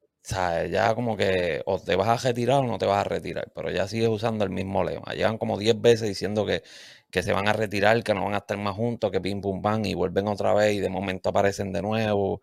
O 0.01 0.07
sea, 0.23 0.65
ya 0.65 0.95
como 0.95 1.15
que 1.15 1.61
o 1.67 1.79
te 1.79 1.95
vas 1.95 2.07
a 2.07 2.27
retirar 2.27 2.61
o 2.61 2.63
no 2.63 2.79
te 2.79 2.87
vas 2.87 3.01
a 3.01 3.03
retirar, 3.03 3.51
pero 3.53 3.69
ya 3.69 3.87
sigues 3.87 4.09
usando 4.09 4.43
el 4.43 4.49
mismo 4.49 4.83
lema. 4.83 5.13
Llevan 5.13 5.37
como 5.37 5.59
10 5.59 5.79
veces 5.79 6.07
diciendo 6.07 6.47
que, 6.47 6.63
que, 7.11 7.21
se 7.21 7.31
van 7.31 7.47
a 7.47 7.53
retirar, 7.53 8.03
que 8.03 8.15
no 8.15 8.25
van 8.25 8.33
a 8.33 8.37
estar 8.37 8.57
más 8.57 8.75
juntos, 8.75 9.11
que 9.11 9.21
pim 9.21 9.39
pum 9.39 9.61
pam, 9.61 9.85
y 9.85 9.93
vuelven 9.93 10.27
otra 10.27 10.51
vez 10.55 10.73
y 10.73 10.79
de 10.79 10.89
momento 10.89 11.29
aparecen 11.29 11.71
de 11.71 11.83
nuevo. 11.83 12.41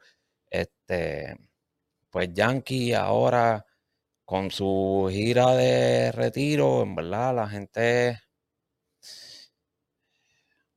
Este, 0.51 1.37
pues 2.11 2.29
Yankee 2.33 2.95
ahora 2.95 3.67
con 4.25 4.51
su 4.53 5.09
gira 5.11 5.55
de 5.57 6.13
retiro, 6.13 6.83
en 6.83 6.95
verdad, 6.95 7.35
la 7.35 7.49
gente. 7.49 8.24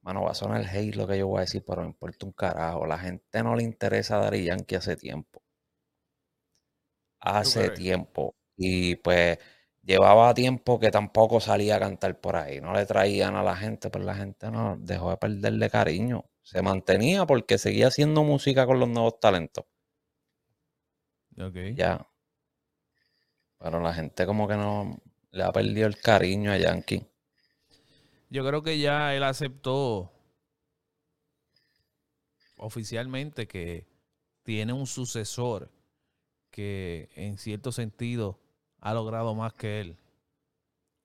Bueno, 0.08 0.24
va 0.24 0.32
a 0.32 0.34
sonar 0.34 0.62
el 0.62 0.68
hate 0.68 0.96
lo 0.96 1.06
que 1.06 1.18
yo 1.18 1.28
voy 1.28 1.40
a 1.40 1.42
decir, 1.42 1.66
pero 1.68 1.82
me 1.82 1.88
importa 1.90 2.26
un 2.26 2.32
carajo. 2.32 2.86
La 2.86 2.98
gente 2.98 3.44
no 3.44 3.58
le 3.58 3.64
interesa 3.64 4.26
a 4.26 4.34
Yankee 4.34 4.76
hace 4.76 4.96
tiempo 4.96 5.42
hace 7.20 7.72
tiempo. 7.72 8.36
Y 8.56 8.96
pues 8.96 9.38
llevaba 9.84 10.34
tiempo 10.34 10.80
que 10.80 10.92
tampoco 10.92 11.42
salía 11.42 11.76
a 11.76 11.80
cantar 11.80 12.22
por 12.22 12.38
ahí. 12.38 12.62
No 12.62 12.74
le 12.74 12.86
traían 12.86 13.36
a 13.36 13.44
la 13.44 13.58
gente, 13.58 13.90
pues 13.90 14.06
la 14.06 14.16
gente 14.16 14.50
no 14.50 14.78
dejó 14.80 15.10
de 15.10 15.18
perderle 15.18 15.70
cariño. 15.70 16.24
Se 16.42 16.62
mantenía 16.62 17.26
porque 17.26 17.58
seguía 17.58 17.88
haciendo 17.88 18.24
música 18.24 18.66
con 18.66 18.80
los 18.80 18.88
nuevos 18.88 19.20
talentos. 19.20 19.66
Ok. 21.38 21.76
Ya. 21.76 22.08
Pero 23.60 23.82
la 23.82 23.94
gente 23.94 24.26
como 24.26 24.48
que 24.48 24.56
no 24.56 25.02
le 25.32 25.44
ha 25.44 25.52
perdido 25.52 25.88
el 25.88 26.00
cariño 26.00 26.52
a 26.54 26.58
Yankee. 26.58 27.06
Yo 28.30 28.46
creo 28.46 28.62
que 28.62 28.78
ya 28.80 29.16
él 29.16 29.24
aceptó 29.24 30.12
oficialmente 32.58 33.48
que 33.48 33.88
tiene 34.44 34.74
un 34.74 34.88
sucesor 34.88 35.70
que 36.52 37.10
en 37.16 37.38
cierto 37.38 37.72
sentido 37.72 38.40
ha 38.80 38.94
logrado 38.94 39.34
más 39.36 39.54
que 39.54 39.82
él. 39.82 39.98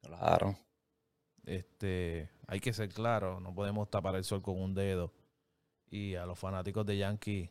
Claro. 0.01 0.57
Este, 1.45 2.31
hay 2.47 2.61
que 2.61 2.73
ser 2.73 2.89
claro, 2.89 3.41
no 3.41 3.55
podemos 3.55 3.91
tapar 3.91 4.17
el 4.17 4.25
sol 4.25 4.43
con 4.43 4.61
un 4.61 4.75
dedo. 4.75 5.13
Y 5.91 6.15
a 6.15 6.27
los 6.27 6.39
fanáticos 6.39 6.87
de 6.87 6.97
Yankee 6.97 7.51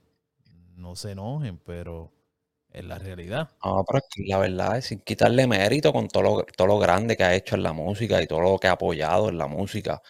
no 0.75 0.95
se 0.95 1.11
enojen, 1.11 1.57
pero 1.59 2.11
es 2.73 2.85
la 2.85 2.97
realidad. 2.97 3.49
No, 3.63 3.83
pero 3.87 4.03
la 4.27 4.37
verdad 4.39 4.77
es 4.77 4.85
sin 4.85 4.99
quitarle 5.01 5.45
mérito 5.47 5.93
con 5.93 6.07
todo 6.07 6.23
lo, 6.23 6.43
todo 6.45 6.67
lo 6.67 6.79
grande 6.79 7.15
que 7.15 7.23
ha 7.23 7.35
hecho 7.35 7.55
en 7.55 7.63
la 7.63 7.73
música 7.73 8.21
y 8.21 8.27
todo 8.27 8.41
lo 8.41 8.57
que 8.57 8.67
ha 8.67 8.71
apoyado 8.71 9.29
en 9.29 9.37
la 9.37 9.47
música. 9.47 10.01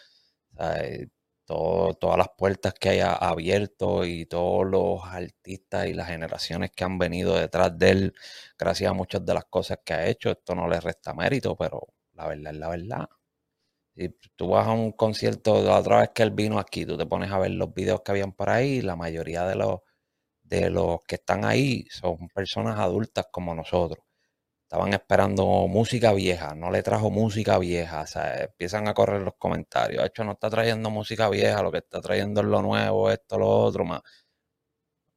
Eh, 0.59 1.07
todas 1.45 2.17
las 2.17 2.29
puertas 2.37 2.73
que 2.73 2.89
haya 2.89 3.13
abierto 3.13 4.05
y 4.05 4.25
todos 4.25 4.65
los 4.65 5.03
artistas 5.05 5.87
y 5.87 5.93
las 5.93 6.07
generaciones 6.07 6.71
que 6.71 6.83
han 6.85 6.97
venido 6.97 7.35
detrás 7.37 7.77
de 7.77 7.89
él, 7.91 8.13
gracias 8.57 8.89
a 8.91 8.93
muchas 8.93 9.25
de 9.25 9.33
las 9.33 9.45
cosas 9.45 9.79
que 9.83 9.93
ha 9.93 10.07
hecho, 10.07 10.31
esto 10.31 10.55
no 10.55 10.67
le 10.69 10.79
resta 10.79 11.13
mérito, 11.13 11.55
pero 11.57 11.87
la 12.13 12.27
verdad 12.27 12.53
es 12.53 12.59
la 12.59 12.69
verdad. 12.69 13.09
Si 13.95 14.09
tú 14.35 14.49
vas 14.49 14.67
a 14.67 14.71
un 14.71 14.91
concierto 14.93 15.61
la 15.63 15.79
otra 15.79 16.01
vez 16.01 16.09
que 16.13 16.23
él 16.23 16.31
vino 16.31 16.59
aquí, 16.59 16.85
tú 16.85 16.97
te 16.97 17.05
pones 17.05 17.31
a 17.31 17.39
ver 17.39 17.51
los 17.51 17.73
videos 17.73 18.01
que 18.01 18.11
habían 18.11 18.33
por 18.33 18.49
ahí, 18.49 18.81
la 18.81 18.95
mayoría 18.97 19.45
de 19.45 19.55
los, 19.55 19.79
de 20.51 20.69
los 20.69 21.01
que 21.07 21.15
están 21.15 21.45
ahí 21.45 21.85
son 21.89 22.27
personas 22.29 22.77
adultas 22.79 23.27
como 23.31 23.55
nosotros 23.55 24.03
estaban 24.71 24.93
esperando 24.93 25.67
música 25.67 26.13
vieja, 26.13 26.55
no 26.55 26.71
le 26.71 26.83
trajo 26.83 27.11
música 27.11 27.57
vieja, 27.57 28.01
o 28.03 28.07
sea, 28.07 28.43
empiezan 28.45 28.87
a 28.87 28.93
correr 28.93 29.21
los 29.21 29.35
comentarios, 29.37 30.01
de 30.01 30.07
hecho 30.07 30.23
no 30.23 30.33
está 30.33 30.49
trayendo 30.49 30.89
música 30.89 31.29
vieja, 31.29 31.61
lo 31.61 31.71
que 31.71 31.79
está 31.79 32.01
trayendo 32.01 32.41
es 32.41 32.47
lo 32.47 32.61
nuevo, 32.61 33.11
esto, 33.11 33.37
lo 33.37 33.49
otro, 33.49 33.83
más. 33.85 34.01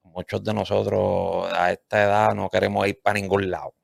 Muchos 0.04 0.42
de 0.44 0.54
nosotros 0.54 1.52
a 1.52 1.72
esta 1.72 2.02
edad 2.04 2.34
no 2.34 2.48
queremos 2.48 2.86
ir 2.86 3.00
para 3.02 3.20
ningún 3.20 3.50
lado. 3.50 3.74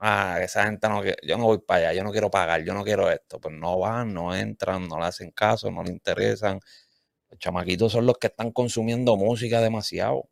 Ah, 0.00 0.38
esa 0.42 0.64
gente 0.64 0.88
no 0.88 1.02
yo 1.04 1.38
no 1.38 1.44
voy 1.46 1.58
para 1.60 1.90
allá, 1.90 1.98
yo 1.98 2.04
no 2.04 2.12
quiero 2.12 2.30
pagar, 2.30 2.64
yo 2.64 2.74
no 2.74 2.84
quiero 2.84 3.10
esto, 3.10 3.40
pues 3.40 3.54
no 3.54 3.78
van, 3.78 4.14
no 4.14 4.34
entran, 4.34 4.88
no 4.88 4.98
le 4.98 5.06
hacen 5.06 5.30
caso, 5.32 5.70
no 5.70 5.82
le 5.84 5.90
interesan. 5.92 6.60
Los 7.30 7.38
chamaquitos 7.40 7.92
son 7.92 8.06
los 8.06 8.18
que 8.18 8.28
están 8.28 8.52
consumiendo 8.52 9.16
música 9.16 9.60
demasiado. 9.60 10.28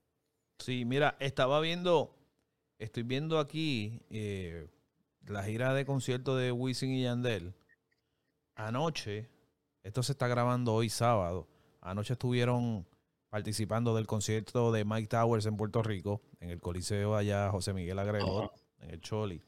Sí, 0.58 0.84
mira, 0.84 1.16
estaba 1.20 1.60
viendo, 1.60 2.14
estoy 2.78 3.04
viendo 3.04 3.38
aquí 3.38 4.00
eh, 4.10 4.68
la 5.26 5.44
gira 5.44 5.72
de 5.72 5.86
concierto 5.86 6.36
de 6.36 6.52
Wisin 6.52 6.90
y 6.90 7.02
Yandel, 7.04 7.54
anoche, 8.54 9.28
esto 9.82 10.02
se 10.02 10.12
está 10.12 10.26
grabando 10.26 10.74
hoy 10.74 10.88
sábado, 10.88 11.46
anoche 11.80 12.14
estuvieron 12.14 12.86
participando 13.30 13.94
del 13.94 14.06
concierto 14.06 14.72
de 14.72 14.84
Mike 14.84 15.08
Towers 15.08 15.46
en 15.46 15.56
Puerto 15.56 15.82
Rico, 15.82 16.22
en 16.40 16.50
el 16.50 16.60
Coliseo 16.60 17.14
allá 17.14 17.50
José 17.50 17.72
Miguel 17.72 17.98
Agrelot, 17.98 18.52
en 18.80 18.90
el 18.90 19.00
Choli. 19.00 19.42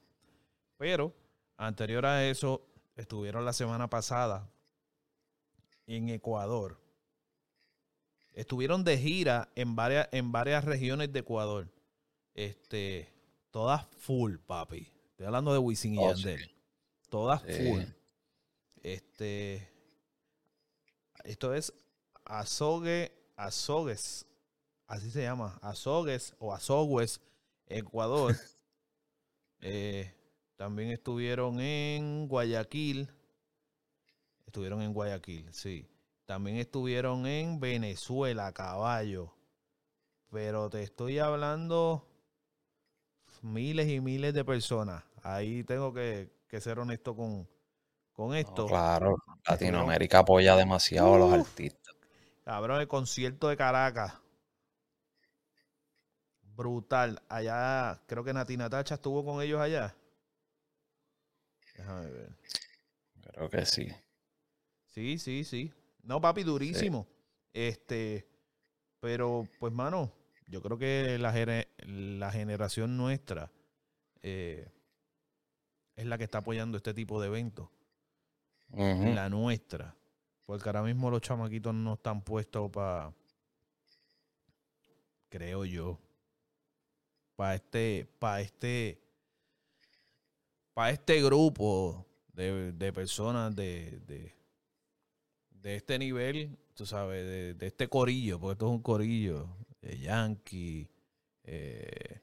Pero, 0.77 1.14
anterior 1.57 2.07
a 2.07 2.25
eso, 2.25 2.66
estuvieron 2.96 3.44
la 3.44 3.53
semana 3.53 3.88
pasada 3.90 4.49
en 5.87 6.09
Ecuador. 6.09 6.79
Estuvieron 8.35 8.85
de 8.85 8.97
gira 8.99 9.49
en 9.55 9.77
varias, 9.77 10.09
en 10.12 10.33
varias 10.33 10.64
regiones 10.64 11.12
de 11.12 11.21
Ecuador. 11.21 11.69
Este, 12.35 13.12
todas 13.51 13.87
full, 13.99 14.37
papi. 14.37 14.93
Estoy 15.11 15.27
hablando 15.27 15.53
de 15.53 15.59
Wisin 15.59 15.95
y 15.95 15.99
oh, 15.99 16.14
Yandel. 16.14 16.51
Todas 17.09 17.43
full. 17.43 17.83
Este. 18.83 19.69
Esto 21.25 21.55
es 21.55 21.73
Azogue, 22.25 23.12
Azogues. 23.37 24.27
Así 24.87 25.11
se 25.11 25.23
llama. 25.23 25.59
Azogues 25.62 26.35
o 26.38 26.55
Azogues, 26.55 27.21
Ecuador. 27.66 28.37
Eh, 29.62 30.11
también 30.57 30.88
estuvieron 30.88 31.61
en 31.61 32.27
Guayaquil. 32.27 33.11
Estuvieron 34.47 34.81
en 34.81 34.95
Guayaquil, 34.95 35.53
sí. 35.53 35.87
También 36.31 36.59
estuvieron 36.59 37.27
en 37.27 37.59
Venezuela, 37.59 38.53
caballo. 38.53 39.35
Pero 40.31 40.71
te 40.71 40.85
estoy 40.85 41.19
hablando 41.19 42.07
miles 43.43 43.88
y 43.88 44.01
miles 44.01 44.33
de 44.33 44.45
personas 44.45 45.03
ahí 45.25 45.64
tengo 45.64 45.93
que, 45.93 46.31
ser 46.61 46.79
honesto 46.79 47.16
con, 47.16 47.49
con 48.12 48.37
esto. 48.37 48.69
claro, 48.69 49.16
Latinoamérica 49.45 50.21
apoya 50.21 50.55
demasiado 50.55 51.16
a 51.16 51.19
los 51.19 51.33
artistas. 51.33 51.97
Cabrón, 52.45 52.81
el 52.81 52.87
concierto 52.87 53.49
de 53.49 53.57
Caracas. 53.57 54.14
Brutal. 56.55 57.21
Allá, 57.29 58.01
creo 58.07 58.23
que 58.23 58.33
Natina 58.33 58.71
Tacha 58.71 58.95
estuvo 58.95 59.25
con 59.25 59.43
ellos 59.43 59.61
allá. 59.61 59.97
Déjame 61.77 62.09
ver. 62.09 62.31
Creo 63.21 63.51
que 63.51 63.66
sí. 63.66 63.88
Sí, 64.87 65.19
sí, 65.19 65.43
sí. 65.43 65.75
No, 66.03 66.21
papi, 66.21 66.43
durísimo. 66.43 67.07
Este, 67.53 68.27
pero, 69.01 69.47
pues, 69.59 69.73
mano, 69.73 70.13
yo 70.47 70.63
creo 70.63 70.79
que 70.79 71.19
la, 71.19 71.33
la 71.87 72.33
generación 72.33 72.97
nuestra 72.97 73.51
eh, 74.23 74.69
es 75.97 76.07
la 76.07 76.19
que 76.19 76.25
está 76.25 76.39
apoyando 76.39 76.77
este 76.77 76.95
tipo 76.95 77.21
de 77.21 77.29
eventos. 77.29 77.69
La 78.73 79.29
nuestra. 79.29 79.97
Porque 80.47 80.69
ahora 80.69 80.83
mismo 80.83 81.11
los 81.11 81.21
chamaquitos 81.23 81.75
no 81.75 81.95
están 81.95 82.23
puestos 82.23 82.71
para, 82.71 83.13
creo 85.29 85.65
yo, 85.65 85.99
para 87.37 87.55
este, 87.55 88.09
para 88.19 88.41
este, 88.41 89.01
para 90.75 90.91
este 90.91 91.23
grupo 91.23 92.07
de, 92.33 92.93
personas 92.93 93.55
de, 93.55 94.01
de, 94.07 94.35
este 95.64 95.99
nivel, 95.99 96.59
tú 96.75 96.87
sabes, 96.87 97.57
de, 97.59 97.66
este 97.66 97.88
corillo, 97.88 98.40
porque 98.40 98.53
esto 98.53 98.66
es 98.66 98.73
un 98.73 98.83
corillo, 98.83 99.49
de 99.81 99.99
Yankee, 99.99 100.88
eh, 101.44 102.20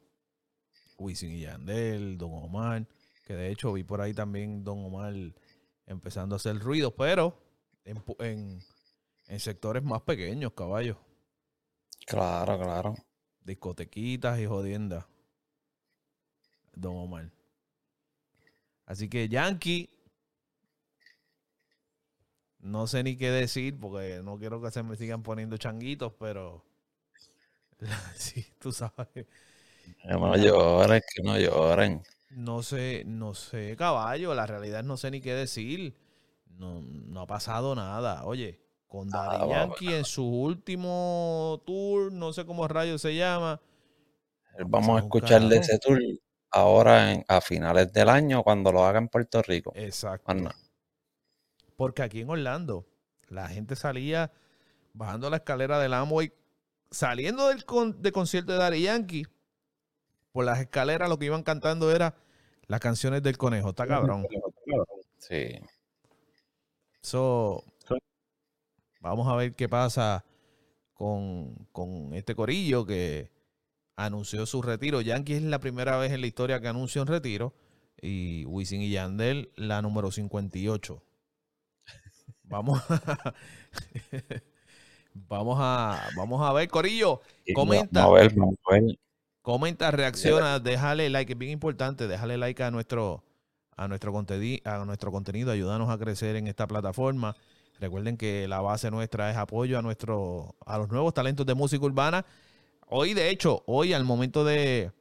Wisin 0.97 1.31
y 1.31 1.41
Yandel, 1.41 2.17
Don 2.17 2.31
Omar. 2.33 2.85
Que 3.25 3.35
de 3.35 3.51
hecho 3.51 3.73
vi 3.73 3.83
por 3.83 4.01
ahí 4.01 4.13
también 4.13 4.63
Don 4.63 4.85
Omar 4.85 5.13
empezando 5.85 6.35
a 6.35 6.37
hacer 6.37 6.57
ruido, 6.59 6.95
pero 6.95 7.37
en, 7.83 8.61
sectores 9.39 9.83
más 9.83 10.01
pequeños, 10.01 10.53
caballos. 10.53 10.97
Claro, 12.05 12.57
claro. 12.57 12.95
Discotequitas 13.41 14.39
y 14.39 14.45
jodiendas. 14.45 15.05
Don 16.73 16.95
Omar. 16.95 17.31
Así 18.85 19.09
que 19.09 19.27
Yankee 19.27 19.89
no 22.59 22.87
sé 22.87 23.03
ni 23.03 23.15
qué 23.17 23.31
decir 23.31 23.77
porque 23.79 24.21
no 24.23 24.37
quiero 24.37 24.61
que 24.61 24.71
se 24.71 24.83
me 24.83 24.95
sigan 24.95 25.23
poniendo 25.23 25.57
changuitos, 25.57 26.13
pero 26.19 26.63
sí, 28.15 28.45
tú 28.59 28.71
sabes. 28.71 29.27
No 30.05 30.35
lloren, 30.35 31.01
que 31.15 31.23
no 31.23 31.37
lloren. 31.37 32.03
No 32.31 32.61
sé, 32.61 33.03
no 33.05 33.33
sé, 33.33 33.75
caballo, 33.77 34.33
la 34.33 34.45
realidad 34.45 34.83
no 34.83 34.97
sé 34.97 35.11
ni 35.11 35.21
qué 35.21 35.33
decir. 35.33 35.95
No, 36.57 36.81
no 36.81 37.21
ha 37.21 37.27
pasado 37.27 37.75
nada. 37.75 38.25
Oye, 38.25 38.59
con 38.87 39.09
Daddy 39.09 39.49
Yankee 39.49 39.93
en 39.93 40.05
su 40.05 40.25
último 40.25 41.61
tour, 41.65 42.11
no 42.11 42.33
sé 42.33 42.45
cómo 42.45 42.67
rayos 42.67 43.01
se 43.01 43.15
llama. 43.15 43.61
Vamos 44.65 44.97
a 44.97 45.03
escuchar 45.03 45.43
de 45.43 45.57
ese 45.57 45.77
tour 45.77 45.99
ahora 46.51 47.23
a 47.27 47.41
finales 47.41 47.93
del 47.93 48.09
año 48.09 48.43
cuando 48.43 48.71
lo 48.71 48.85
haga 48.85 48.97
en 48.97 49.07
Puerto 49.07 49.41
Rico. 49.41 49.71
Exacto. 49.75 50.33
Porque 51.77 52.01
aquí 52.01 52.21
en 52.21 52.29
Orlando 52.29 52.85
la 53.29 53.47
gente 53.47 53.75
salía 53.75 54.31
bajando 54.93 55.29
la 55.29 55.37
escalera 55.37 55.79
del 55.79 55.93
Amway, 55.93 56.33
saliendo 56.91 57.47
del, 57.47 57.63
concierto 57.65 58.51
de 58.51 58.57
Daddy 58.57 58.81
Yankee, 58.81 59.27
por 60.31 60.43
las 60.43 60.59
escaleras 60.59 61.07
lo 61.07 61.17
que 61.17 61.25
iban 61.25 61.43
cantando 61.43 61.91
era 61.91 62.15
las 62.65 62.79
canciones 62.79 63.23
del 63.23 63.37
conejo. 63.37 63.69
Está 63.69 63.87
cabrón. 63.87 64.27
Sí. 65.19 65.59
So, 67.01 67.63
vamos 68.99 69.27
a 69.27 69.35
ver 69.35 69.53
qué 69.53 69.69
pasa 69.69 70.25
con, 70.93 71.67
con 71.71 72.13
este 72.13 72.35
corillo 72.35 72.85
que 72.85 73.31
anunció 73.95 74.45
su 74.47 74.61
retiro. 74.63 75.01
Yankee 75.01 75.33
es 75.33 75.43
la 75.43 75.59
primera 75.59 75.97
vez 75.97 76.11
en 76.11 76.21
la 76.21 76.27
historia 76.27 76.59
que 76.59 76.67
anuncia 76.67 77.01
un 77.01 77.07
retiro. 77.07 77.53
Y 78.01 78.45
Wisin 78.45 78.81
y 78.81 78.91
Yandel, 78.91 79.51
la 79.55 79.81
número 79.81 80.11
58. 80.11 81.03
Vamos 82.47 82.81
a, 82.89 83.33
vamos 85.13 85.57
a, 85.59 86.09
vamos 86.15 86.41
a 86.41 86.53
ver, 86.53 86.69
Corillo. 86.69 87.21
Comenta. 87.53 88.07
Comenta, 89.41 89.91
reacciona, 89.91 90.59
déjale 90.59 91.09
like, 91.09 91.31
es 91.31 91.39
bien 91.39 91.51
importante, 91.51 92.07
déjale 92.07 92.37
like 92.37 92.61
a 92.63 92.71
nuestro, 92.71 93.23
a 93.77 93.87
nuestro, 93.87 94.11
contenido, 94.11 94.61
a 94.65 94.83
nuestro 94.83 95.11
contenido, 95.11 95.51
ayúdanos 95.51 95.89
a 95.89 95.97
crecer 95.97 96.35
en 96.35 96.47
esta 96.47 96.67
plataforma. 96.67 97.35
Recuerden 97.79 98.17
que 98.17 98.47
la 98.47 98.59
base 98.59 98.91
nuestra 98.91 99.31
es 99.31 99.37
apoyo 99.37 99.79
a 99.79 99.81
nuestro, 99.81 100.55
a 100.65 100.77
los 100.77 100.89
nuevos 100.89 101.13
talentos 101.13 101.45
de 101.45 101.53
música 101.53 101.85
urbana 101.85 102.25
Hoy, 102.89 103.13
de 103.13 103.29
hecho, 103.29 103.63
hoy 103.65 103.91
al 103.91 104.05
momento 104.05 104.45
de, 104.45 104.93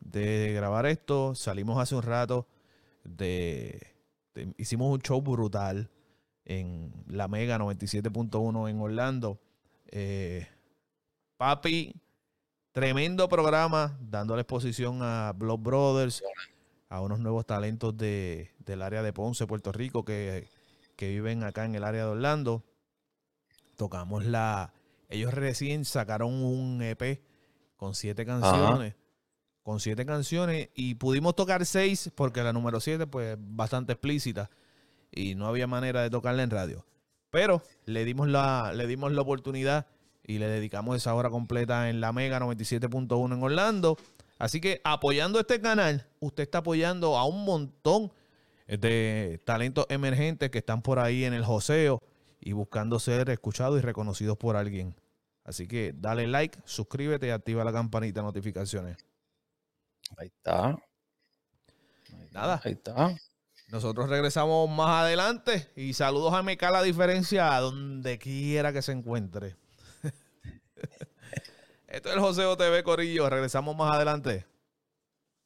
grabar 0.00 0.86
esto, 0.86 1.36
salimos 1.36 1.78
hace 1.78 1.94
un 1.94 2.02
rato 2.02 2.48
de, 3.04 3.94
hicimos 4.56 4.92
un 4.92 5.00
show 5.00 5.22
brutal 5.22 5.88
en 6.44 6.92
la 7.06 7.28
Mega 7.28 7.58
97.1 7.58 8.70
en 8.70 8.80
Orlando. 8.80 9.40
Eh, 9.88 10.46
papi, 11.36 11.94
tremendo 12.72 13.28
programa, 13.28 13.98
dándole 14.00 14.42
exposición 14.42 15.00
a 15.02 15.32
Blood 15.32 15.60
Brothers, 15.60 16.22
a 16.88 17.00
unos 17.00 17.20
nuevos 17.20 17.46
talentos 17.46 17.96
de, 17.96 18.50
del 18.58 18.82
área 18.82 19.02
de 19.02 19.12
Ponce, 19.12 19.46
Puerto 19.46 19.72
Rico, 19.72 20.04
que, 20.04 20.48
que 20.96 21.08
viven 21.08 21.42
acá 21.44 21.64
en 21.64 21.74
el 21.74 21.84
área 21.84 22.04
de 22.04 22.10
Orlando. 22.10 22.64
Tocamos 23.76 24.24
la, 24.24 24.72
ellos 25.08 25.34
recién 25.34 25.84
sacaron 25.84 26.32
un 26.32 26.82
EP 26.82 27.22
con 27.76 27.94
siete 27.94 28.24
canciones. 28.24 28.94
Con 29.62 29.78
siete 29.78 30.06
canciones. 30.06 30.70
Y 30.74 30.94
pudimos 30.94 31.36
tocar 31.36 31.66
seis 31.66 32.10
porque 32.14 32.42
la 32.42 32.52
número 32.52 32.80
siete, 32.80 33.06
pues, 33.06 33.36
bastante 33.38 33.92
explícita. 33.92 34.50
Y 35.12 35.34
no 35.34 35.46
había 35.46 35.66
manera 35.66 36.02
de 36.02 36.10
tocarla 36.10 36.42
en 36.42 36.50
radio. 36.50 36.84
Pero 37.30 37.62
le 37.84 38.04
dimos 38.04 38.28
la, 38.28 38.72
le 38.74 38.86
dimos 38.86 39.12
la 39.12 39.22
oportunidad 39.22 39.86
y 40.24 40.38
le 40.38 40.48
dedicamos 40.48 40.96
esa 40.96 41.14
hora 41.14 41.30
completa 41.30 41.88
en 41.90 42.00
la 42.00 42.12
Mega 42.12 42.40
97.1 42.40 43.34
en 43.34 43.42
Orlando. 43.42 43.96
Así 44.38 44.60
que 44.60 44.80
apoyando 44.84 45.38
este 45.38 45.60
canal, 45.60 46.06
usted 46.20 46.42
está 46.42 46.58
apoyando 46.58 47.16
a 47.16 47.24
un 47.26 47.44
montón 47.44 48.12
de 48.66 49.40
talentos 49.44 49.86
emergentes 49.88 50.50
que 50.50 50.58
están 50.58 50.82
por 50.82 50.98
ahí 50.98 51.24
en 51.24 51.34
el 51.34 51.44
joseo 51.44 52.02
y 52.40 52.52
buscando 52.52 52.98
ser 52.98 53.28
escuchados 53.30 53.78
y 53.78 53.82
reconocidos 53.82 54.36
por 54.36 54.56
alguien. 54.56 54.94
Así 55.44 55.66
que 55.66 55.92
dale 55.94 56.26
like, 56.26 56.58
suscríbete 56.64 57.28
y 57.28 57.30
activa 57.30 57.64
la 57.64 57.72
campanita 57.72 58.20
de 58.20 58.26
notificaciones. 58.26 58.96
Ahí 60.16 60.28
está. 60.28 60.76
Nada. 62.32 62.60
Ahí 62.64 62.72
está. 62.72 63.16
Nosotros 63.72 64.10
regresamos 64.10 64.68
más 64.68 65.02
adelante 65.02 65.66
y 65.76 65.94
saludos 65.94 66.34
a 66.34 66.42
Meca 66.42 66.70
la 66.70 66.82
diferencia 66.82 67.58
donde 67.58 68.18
quiera 68.18 68.70
que 68.70 68.82
se 68.82 68.92
encuentre. 68.92 69.56
Esto 71.88 72.10
es 72.10 72.14
el 72.14 72.20
Joseo 72.20 72.54
TV 72.58 72.82
Corillo. 72.82 73.30
Regresamos 73.30 73.74
más 73.74 73.90
adelante. 73.90 74.44